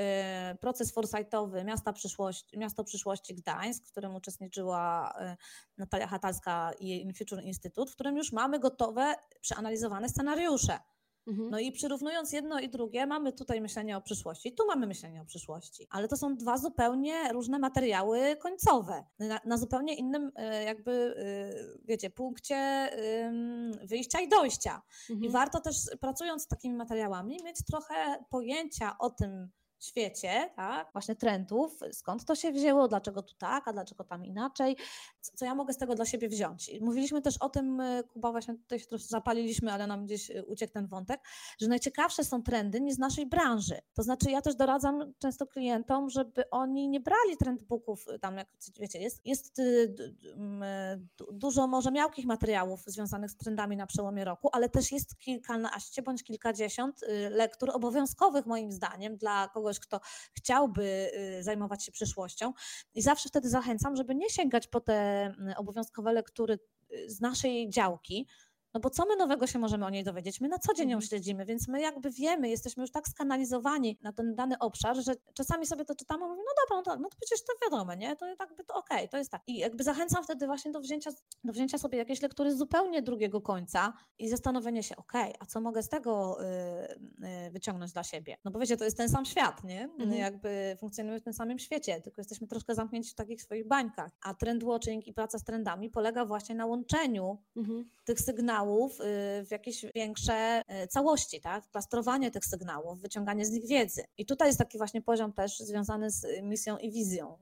[0.54, 5.38] y, proces foresightowy Miasta Przyszłości, Miasto Przyszłości Gdańsk, w którym uczestniczyła y,
[5.78, 10.80] Natalia Hatalska i InFuture Instytut, w którym już mamy gotowe, przeanalizowane scenariusze.
[11.28, 11.50] Mhm.
[11.50, 15.26] No i przyrównując jedno i drugie, mamy tutaj myślenie o przyszłości, tu mamy myślenie o
[15.26, 20.92] przyszłości, ale to są dwa zupełnie różne materiały końcowe, na, na zupełnie innym e, jakby,
[20.92, 22.90] e, wiecie, punkcie
[23.84, 24.82] wyjścia i dojścia.
[25.10, 25.32] I Mhm.
[25.32, 29.50] warto też pracując z takimi materiałami mieć trochę pojęcia o tym
[29.86, 34.78] świecie, tak, właśnie trendów, skąd to się wzięło, dlaczego tu tak, a dlaczego tam inaczej,
[35.22, 36.70] co, co ja mogę z tego dla siebie wziąć.
[36.70, 40.30] I mówiliśmy też o tym, y, Kuba, właśnie tutaj się troszkę zapaliliśmy, ale nam gdzieś
[40.30, 41.22] y, uciekł ten wątek,
[41.62, 43.76] że najciekawsze są trendy nie z naszej branży.
[43.94, 48.48] To znaczy ja też doradzam często klientom, żeby oni nie brali trendbooków, y, tam jak
[48.80, 49.62] wiecie, jest, jest
[51.32, 56.24] dużo może miałkich materiałów związanych z trendami na przełomie roku, ale też jest kilkanaście bądź
[56.24, 60.00] kilkadziesiąt lektur obowiązkowych moim zdaniem dla kogoś, kto
[60.34, 62.54] chciałby y, zajmować się przyszłością.
[62.94, 66.60] I zawsze wtedy zachęcam, żeby nie sięgać po te mm, obowiązkowe lektury
[66.92, 68.28] y, z naszej działki,
[68.74, 70.42] no bo co my nowego się możemy o niej dowiedzieć?
[70.42, 71.08] My na co dzień ją Mhm.
[71.10, 75.66] śledzimy, więc my jakby wiemy, jesteśmy już tak skanalizowani na ten dany obszar, że czasami
[75.66, 78.16] sobie to czytamy i mówimy, no dobra, no, tak, no to przecież to wiadomo, nie?
[78.16, 79.42] To tak by to okej, to jest tak.
[79.48, 81.12] I jakby zachęcam wtedy właśnie do wzięcia,
[81.44, 85.62] do wzięcia sobie jakiejś lektury z zupełnie drugiego końca i zastanowienia się, okej, a co
[85.62, 86.46] mogę z tego y,
[87.48, 88.38] y, wyciągnąć dla siebie?
[88.46, 89.84] No bo wiecie, to jest ten sam świat, nie?
[89.84, 90.14] Mhm.
[90.14, 94.12] Jakby funkcjonujemy w tym samym świecie, tylko jesteśmy troszkę zamknięci w takich swoich bańkach.
[94.22, 97.90] A trend watching i praca z trendami polega właśnie na łączeniu Mhm.
[98.06, 98.63] tych sygnałów
[99.00, 101.70] y, w jakieś większe y, całości, tak?
[101.72, 104.04] Klastrowanie tych sygnałów, wyciąganie z nich wiedzy.
[104.18, 107.38] I tutaj jest taki właśnie poziom też związany z misją i wizją.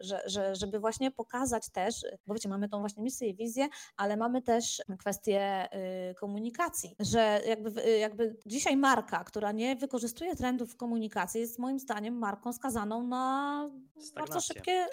[0.00, 1.94] Że, że, żeby właśnie pokazać też,
[2.26, 5.68] bo wiecie, mamy tą właśnie misję i wizję, ale mamy też kwestię
[6.10, 11.78] y, komunikacji, że jakby, jakby dzisiaj marka, która nie wykorzystuje trendów w komunikacji, jest moim
[11.78, 13.70] zdaniem marką skazaną na
[14.14, 14.86] bardzo szybkie.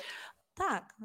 [0.55, 0.95] Tak.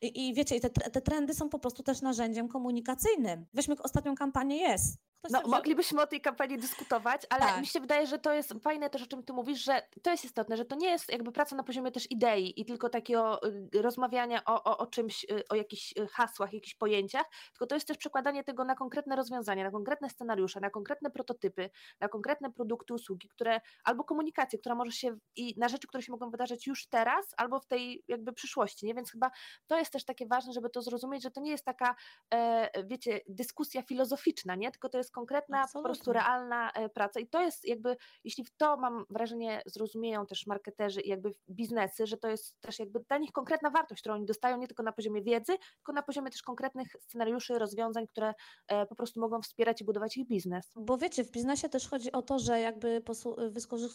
[0.00, 3.46] I, I wiecie, te, te trendy są po prostu też narzędziem komunikacyjnym.
[3.54, 4.98] Weźmy ostatnią kampanię Yes.
[5.30, 7.60] No, moglibyśmy o tej kampanii dyskutować, ale Tak.
[7.60, 10.24] mi się wydaje, że to jest fajne też, o czym ty mówisz, że to jest
[10.24, 13.82] istotne, że to nie jest jakby praca na poziomie też idei i tylko takiego y,
[13.82, 17.88] rozmawiania o, o, o czymś, y, o jakichś y, hasłach, jakichś pojęciach, tylko to jest
[17.88, 21.70] też przekładanie tego na konkretne rozwiązania, na konkretne scenariusze, na konkretne prototypy,
[22.00, 26.12] na konkretne produkty, usługi, które albo komunikację, która może się i na rzeczy, które się
[26.12, 28.94] mogą wydarzyć już teraz, albo w tej jakby przyszłości, nie?
[28.94, 29.30] Więc chyba
[29.66, 31.94] to jest też takie ważne, żeby to zrozumieć, że to nie jest taka,
[32.34, 34.70] e, wiecie, dyskusja filozoficzna, nie?
[34.70, 36.12] Tylko to jest konkretna, po prostu Absolutnie.
[36.12, 37.20] realna e, praca.
[37.20, 42.06] I to jest jakby, jeśli w to mam wrażenie, zrozumieją też marketerzy i jakby biznesy,
[42.06, 44.92] że to jest też jakby dla nich konkretna wartość, którą oni dostają nie tylko na
[44.92, 48.34] poziomie wiedzy, tylko na poziomie też konkretnych scenariuszy, rozwiązań, które
[48.68, 50.72] e, po prostu mogą wspierać i budować ich biznes.
[50.76, 53.02] Bo wiecie, w biznesie też chodzi o to, że jakby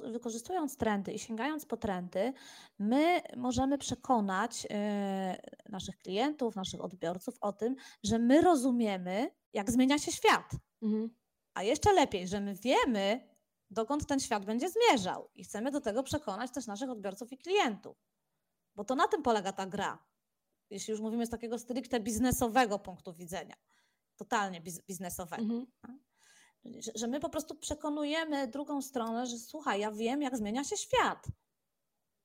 [0.03, 2.34] wykorzystując trendy i sięgając po trendy,
[2.80, 5.38] my możemy przekonać e,
[5.69, 10.52] naszych klientów, naszych odbiorców o tym, że my rozumiemy, jak zmienia się świat.
[11.54, 13.30] A jeszcze lepiej, że my wiemy,
[13.70, 17.97] dokąd ten świat będzie zmierzał i chcemy do tego przekonać też naszych odbiorców i klientów.
[18.76, 20.06] Bo to na tym polega ta gra.
[20.70, 23.56] Jeśli już mówimy z takiego stricte biznesowego punktu widzenia,
[24.16, 25.41] totalnie biz- biznesowego.
[25.43, 25.68] Mhm.
[26.66, 30.78] Że, że my po prostu przekonujemy drugą stronę, że słuchaj, ja wiem, jak zmienia się
[30.78, 31.28] świat.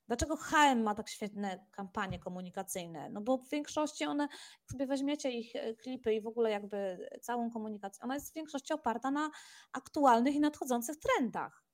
[0.07, 3.11] Dlaczego HM ma tak świetne kampanie komunikacyjne?
[3.11, 4.23] No bo w większości one,
[4.61, 8.35] jak sobie weźmiecie ich e, klipy i w ogóle jakby całą komunikację, ona jest w
[8.35, 9.31] większości oparta na
[9.73, 11.66] aktualnych i nadchodzących trendach.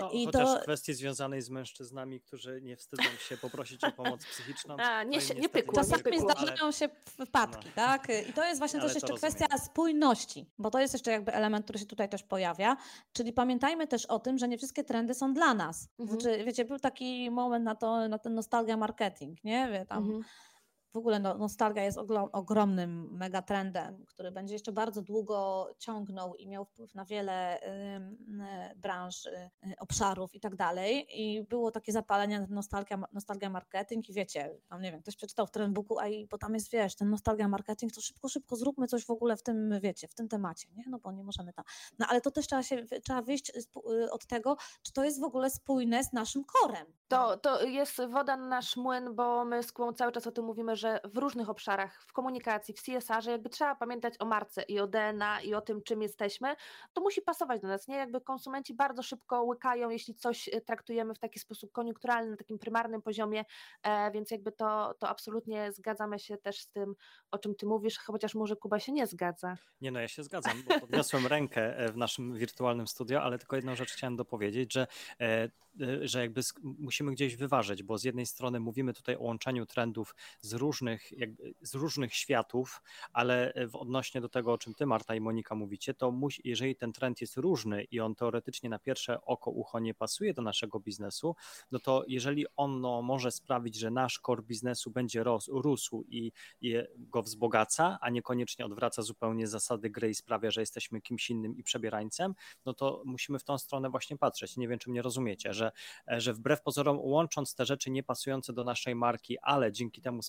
[0.00, 3.92] No, I chociaż to, w kwestii związanej z mężczyznami, którzy nie wstydzą się poprosić o
[3.92, 4.76] pomoc psychiczną.
[4.78, 6.88] A, nie się- nie pykło, nie Czasami ale- zdarzają się
[7.18, 7.72] wypadki, No.
[7.74, 8.08] tak?
[8.30, 9.66] I to jest właśnie Ale też to jeszcze kwestia rozumiem.
[9.66, 12.76] spójności, bo to jest jeszcze jakby element, który się tutaj też pojawia.
[13.12, 15.88] Czyli pamiętajmy też o tym, że nie wszystkie trendy są dla nas.
[15.98, 16.20] Mhm.
[16.20, 19.68] Znaczy, wiecie, był taki moment na, to, na ten nostalgia marketing, nie?
[19.72, 20.24] Wie, Tam Mhm.
[20.94, 21.98] W ogóle no, nostalgia jest
[22.32, 29.26] ogromnym megatrendem, który będzie jeszcze bardzo długo ciągnął i miał wpływ na wiele y, branż,
[29.26, 31.06] y, obszarów i tak dalej.
[31.10, 35.50] I było takie zapalenie nostalgia, nostalgia marketing i wiecie, tam nie wiem, ktoś przeczytał w
[35.50, 39.06] trendbooku, a i bo tam jest, wiesz, ten nostalgia marketing, to szybko, szybko zróbmy coś
[39.06, 40.84] w ogóle w tym, wiecie, w tym temacie, nie?
[40.86, 41.64] No bo nie możemy tam.
[41.98, 45.24] No ale to też trzeba się, trzeba wyjść y, od tego, czy to jest w
[45.24, 46.86] ogóle spójne z naszym korem.
[47.08, 50.44] To, to jest woda na nasz młyn, bo my z Kłą cały czas o tym
[50.44, 54.62] mówimy, że w różnych obszarach, w komunikacji, w CSR, że jakby trzeba pamiętać o marce
[54.62, 56.56] i o DNA i o tym, czym jesteśmy,
[56.92, 57.96] to musi pasować do nas, nie?
[57.96, 62.58] Jakby konsumenci bardzo szybko łykają, jeśli coś e, traktujemy w taki sposób koniunkturalny, na takim
[62.58, 63.44] prymarnym poziomie,
[63.82, 66.94] e, więc jakby to, to absolutnie zgadzamy się też z tym,
[67.30, 69.56] o czym ty mówisz, chociaż może Kuba się nie zgadza.
[69.80, 73.56] Nie no, ja się zgadzam, bo podniosłem rękę e, w naszym wirtualnym studio, ale tylko
[73.56, 74.86] jedną rzecz chciałem dopowiedzieć, że,
[76.02, 80.52] że jakby musimy gdzieś wyważyć, bo z jednej strony mówimy tutaj o łączeniu trendów z
[80.52, 80.73] różnych,
[81.16, 85.20] jakby, z różnych światów, ale e, w odnośnie do tego, o czym ty Marta i
[85.20, 89.50] Monika mówicie, to musi, jeżeli ten trend jest różny i on teoretycznie na pierwsze oko,
[89.50, 91.36] ucho nie pasuje do naszego biznesu,
[91.70, 96.74] no to jeżeli ono może sprawić, że nasz core biznesu będzie ros, rósł i, i
[96.98, 101.62] go wzbogaca, a niekoniecznie odwraca zupełnie zasady gry i sprawia, że jesteśmy kimś innym i
[101.62, 104.56] przebierańcem, no to musimy w tą stronę właśnie patrzeć.
[104.56, 105.72] Nie wiem, czy mnie rozumiecie, że,
[106.06, 110.22] że wbrew pozorom łącząc te rzeczy niepasujące do naszej marki, ale dzięki temu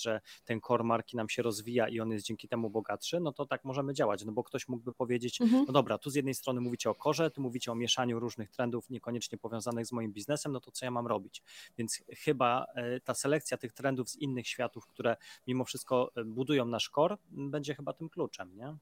[0.00, 3.46] że ten core marki nam się rozwija i on jest dzięki temu bogatszy, no to
[3.46, 6.90] tak możemy działać, no bo ktoś mógłby powiedzieć, no dobra, tu z jednej strony mówicie
[6.90, 10.70] o korze, tu mówicie o mieszaniu różnych trendów niekoniecznie powiązanych z moim biznesem, no to
[10.70, 11.42] co ja mam robić?
[11.78, 15.16] Więc chyba e, ta selekcja tych trendów z innych światów, które
[15.46, 18.76] mimo wszystko e, budują nasz core, będzie chyba tym kluczem, nie?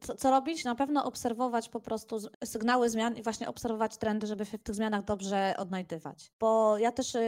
[0.00, 0.64] Co, co robić?
[0.64, 4.74] Na pewno obserwować po prostu sygnały zmian i właśnie obserwować trendy, żeby się w tych
[4.74, 6.32] zmianach dobrze odnajdywać.
[6.40, 7.20] Bo ja też yy,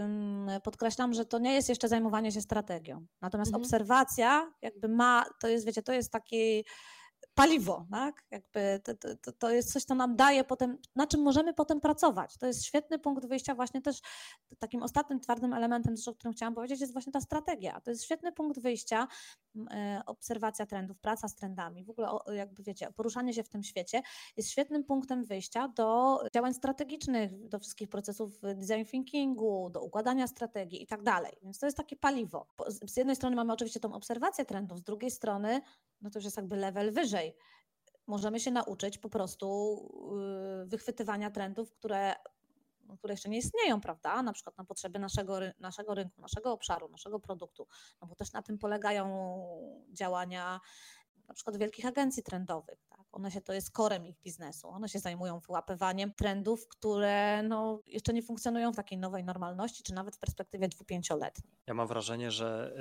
[0.00, 3.06] ym, podkreślam, że to nie jest jeszcze zajmowanie się strategią.
[3.20, 3.62] Natomiast Mhm.
[3.64, 6.64] obserwacja jakby ma, to jest, wiecie, to jest taki
[7.38, 8.24] paliwo, tak?
[8.30, 12.36] Jakby to, to, to- jest coś, co nam daje potem, na czym możemy potem pracować.
[12.38, 14.00] To jest świetny punkt wyjścia właśnie też
[14.58, 17.80] takim ostatnim twardym elementem, o którym chciałam powiedzieć, jest właśnie ta strategia.
[17.80, 19.08] To jest świetny punkt wyjścia,
[19.70, 24.02] e, obserwacja trendów, praca z trendami, w ogóle jakby wiecie, poruszanie się w tym świecie
[24.36, 30.82] jest świetnym punktem wyjścia do działań strategicznych, do wszystkich procesów design thinkingu, do układania strategii
[30.82, 31.32] i tak dalej.
[31.42, 32.46] Więc to jest takie paliwo.
[32.68, 35.60] Z jednej strony mamy oczywiście tą obserwację trendów, z drugiej strony
[36.00, 37.36] no to już jest jakby level wyżej.
[38.06, 39.78] Możemy się nauczyć po prostu
[40.60, 42.14] yy, wychwytywania trendów, które,
[42.98, 44.22] które jeszcze nie istnieją, prawda?
[44.22, 47.66] Na przykład na potrzeby naszego, naszego rynku, naszego obszaru, naszego produktu.
[48.00, 49.06] No bo też na tym polegają
[49.92, 50.60] działania
[51.28, 52.97] na przykład wielkich agencji trendowych, tak?
[53.12, 54.68] One się, to jest korem ich biznesu.
[54.68, 59.94] One się zajmują wyłapywaniem trendów, które no, jeszcze nie funkcjonują w takiej nowej normalności, czy
[59.94, 61.52] nawet w perspektywie dwu-pięcioletniej.
[61.66, 62.72] Ja mam wrażenie, że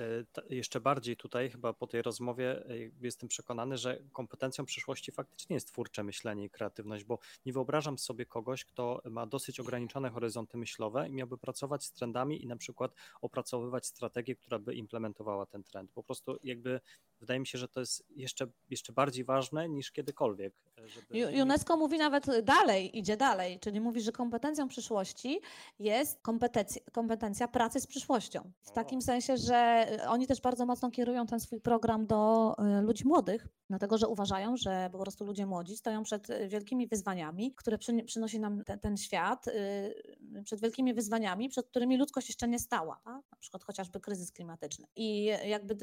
[0.49, 5.53] y, jeszcze bardziej tutaj, chyba po tej rozmowie, y, jestem przekonany, że kompetencją przyszłości faktycznie
[5.53, 10.57] jest twórcze myślenie i kreatywność, bo nie wyobrażam sobie kogoś, kto ma dosyć ograniczone horyzonty
[10.57, 15.63] myślowe i miałby pracować z trendami i na przykład opracowywać strategię, która by implementowała ten
[15.63, 15.91] trend.
[15.91, 16.80] Po prostu jakby
[17.20, 20.53] wydaje mi się, że to jest jeszcze, jeszcze bardziej ważne niż kiedykolwiek.
[20.86, 21.41] Żeby...
[21.41, 25.41] UNESCO mówi nawet dalej, idzie dalej, czyli mówi, że kompetencją przyszłości
[25.80, 28.51] jest kompetencja, kompetencja pracy z przyszłością.
[28.61, 33.07] W takim sensie, że oni też bardzo mocno kierują ten swój program do e, ludzi
[33.07, 38.39] młodych, dlatego że uważają, że po prostu ludzie młodzi stoją przed wielkimi wyzwaniami, które przynosi
[38.39, 43.24] nam ten, ten świat, y, przed wielkimi wyzwaniami, przed którymi ludzkość jeszcze nie stała, tak?
[43.32, 44.88] na przykład chociażby kryzys klimatyczny.
[44.95, 45.78] I jakby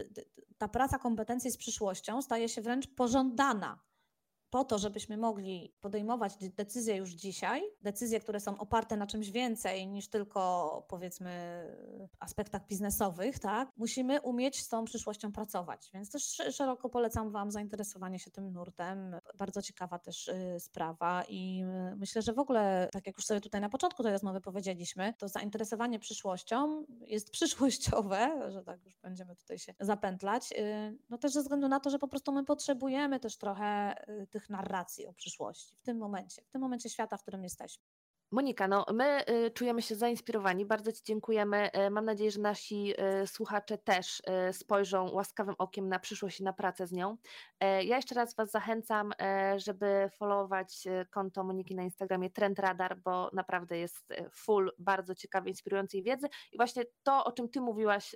[0.58, 3.78] ta praca kompetencji z przyszłością staje się wręcz pożądana
[4.54, 9.88] po to, żebyśmy mogli podejmować decyzje już dzisiaj, decyzje, które są oparte na czymś więcej
[9.88, 11.64] niż tylko powiedzmy
[12.20, 15.90] aspektach biznesowych, tak, musimy umieć z tą przyszłością pracować.
[15.94, 19.16] Więc też szeroko polecam Wam zainteresowanie się tym nurtem.
[19.34, 23.40] Bardzo ciekawa też y, sprawa i y, myślę, że w ogóle, tak jak już sobie
[23.40, 29.36] tutaj na początku tej rozmowy powiedzieliśmy, to zainteresowanie przyszłością jest przyszłościowe, że tak już będziemy
[29.36, 33.20] tutaj się zapętlać, y, no też ze względu na to, że po prostu my potrzebujemy
[33.20, 33.94] też trochę
[34.30, 37.84] tych narracji o przyszłości w tym momencie, w tym momencie świata, w którym jesteśmy.
[38.34, 41.70] Monika, no my y, czujemy się zainspirowani, bardzo Ci dziękujemy.
[41.86, 44.22] Y, mam nadzieję, że nasi y, słuchacze też
[44.52, 47.16] spojrzą łaskawym okiem na przyszłość i na pracę z nią.
[47.60, 52.98] E, ja jeszcze raz Was zachęcam, e, żeby followować konto Moniki na Instagramie Trend Radar,
[53.04, 58.14] bo naprawdę jest full bardzo ciekawej, inspirującej wiedzy i właśnie to, o czym Ty mówiłaś,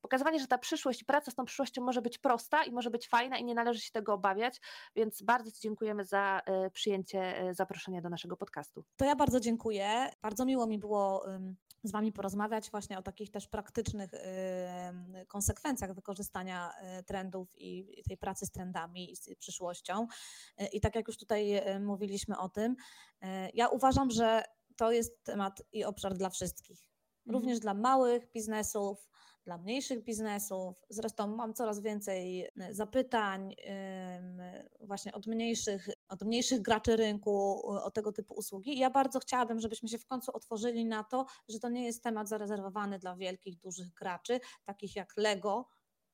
[0.00, 3.38] pokazywanie, że ta przyszłość praca z tą przyszłością może być prosta i może być fajna
[3.38, 4.60] i nie należy się tego obawiać,
[4.96, 8.84] więc bardzo Ci dziękujemy za e, przyjęcie e, zaproszenia do naszego podcastu.
[8.96, 10.10] To ja bardzo dziękuję.
[10.22, 11.24] Bardzo miło mi było
[11.84, 14.10] z Wami porozmawiać właśnie o takich też praktycznych
[15.28, 20.06] konsekwencjach wykorzystania e, trendów i tej pracy z trendami i z przyszłością.
[20.72, 22.76] I tak jak już tutaj mówiliśmy o tym,
[23.54, 24.42] ja uważam, że
[24.76, 26.90] to jest temat i obszar dla wszystkich.
[27.26, 27.34] Mhm.
[27.34, 27.60] Również mhm.
[27.60, 29.08] dla małych biznesów,
[29.50, 30.84] dla mniejszych biznesów.
[30.88, 33.54] Zresztą mam coraz więcej e, zapytań
[34.80, 38.74] właśnie od mniejszych, od mniejszych graczy rynku e, o tego typu usługi.
[38.74, 42.02] I ja bardzo chciałabym, żebyśmy się w końcu otworzyli na to, że to nie jest
[42.02, 45.68] temat zarezerwowany dla wielkich, dużych graczy, takich jak Lego,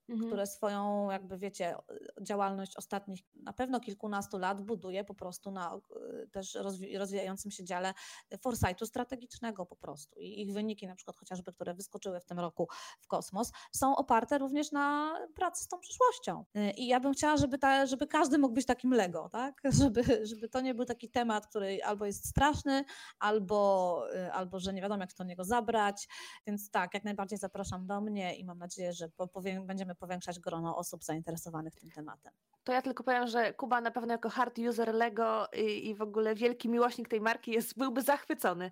[0.09, 0.27] mhm.
[0.27, 1.75] które swoją, jakby wiecie,
[2.23, 5.81] działalność ostatnich na pewno kilkunastu lat buduje po prostu na
[6.23, 6.59] y, też
[6.99, 7.95] rozwijającym się dziale
[8.41, 10.21] foresightu strategicznego po prostu.
[10.21, 12.69] I ich wyniki, na przykład chociażby, które wyskoczyły w tym roku
[13.01, 16.45] w kosmos, są oparte również na pracy z tą przyszłością.
[16.57, 19.63] Y, I ja bym chciała, żeby, ta, żeby każdy mógł być takim Lego, tak?
[19.87, 22.85] Żeby, żeby to nie był taki temat, który albo jest straszny,
[23.19, 24.03] albo,
[24.33, 26.09] albo że nie wiadomo, jak to niego zabrać.
[26.47, 30.77] Więc tak, jak najbardziej zapraszam do mnie i mam nadzieję, że powiem, będziemy powiększać grono
[30.77, 32.33] osób zainteresowanych tym tematem.
[32.67, 36.03] To ja tylko powiem, że Kuba na pewno jako hard user Lego i, i w
[36.03, 38.71] ogóle wielki miłośnik tej marki jest, byłby zachwycony.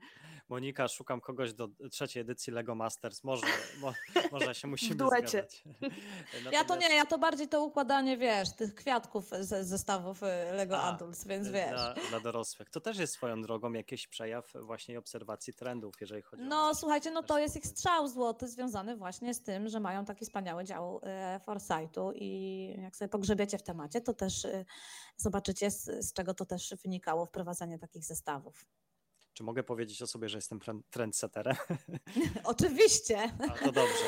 [0.49, 3.25] Monika, szukam kogoś do trzeciej edycji Lego Masters.
[3.25, 3.47] Może,
[3.81, 3.93] mo,
[4.33, 5.65] może się musimy zgadzać.
[5.67, 6.53] Natomiast...
[6.53, 10.79] Ja to nie, ja to bardziej to układanie, wiesz, tych kwiatków z zestawów y, Lego
[10.79, 11.71] A, Adults, więc wiesz.
[11.71, 12.71] Dla, dla, dorosłych.
[12.71, 16.75] To też jest swoją drogą jakiś przejaw właśnie obserwacji trendów, jeżeli chodzi no, o...
[16.75, 20.65] słuchajcie, no to jest ich strzał złoty związany właśnie z tym, że mają taki wspaniały
[20.65, 24.65] dział e, Foresightu i jak sobie pogrzebiecie w temacie, to też e,
[25.17, 28.67] zobaczycie z, z czego to też wynikało wprowadzanie takich zestawów.
[29.33, 30.61] Czy mogę powiedzieć o sobie, że jestem
[30.91, 31.57] trendsetterem?
[32.45, 33.33] Oczywiście.
[33.51, 34.05] A, to dobrze.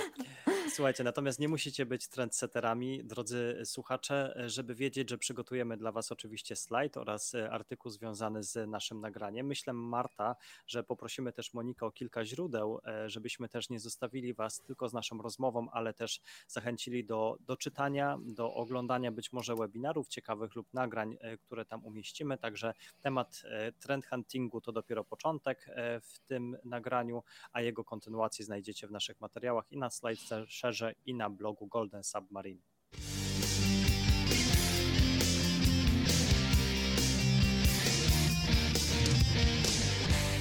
[0.71, 6.57] Słuchajcie, natomiast nie musicie być trendsetterami, drodzy słuchacze, żeby wiedzieć, że przygotujemy dla Was oczywiście
[6.57, 9.47] slajd oraz artykuł związany z naszym nagraniem.
[9.47, 10.37] Myślę, Marta,
[10.67, 15.19] że poprosimy też Monikę o kilka źródeł, żebyśmy też nie zostawili Was tylko z naszą
[15.19, 21.17] rozmową, ale też zachęcili do, do czytania, do oglądania być może webinarów ciekawych lub nagrań,
[21.43, 22.39] które tam umieścimy.
[22.39, 23.43] Także temat
[23.81, 25.67] trend huntingu to dopiero początek
[26.03, 31.15] w tym nagraniu, a jego kontynuację znajdziecie w naszych materiałach i na slajdce szerzej i
[31.15, 32.63] na blogu Golden Submarine.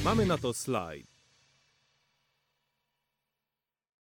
[0.04, 1.15] Mamy na to slajd.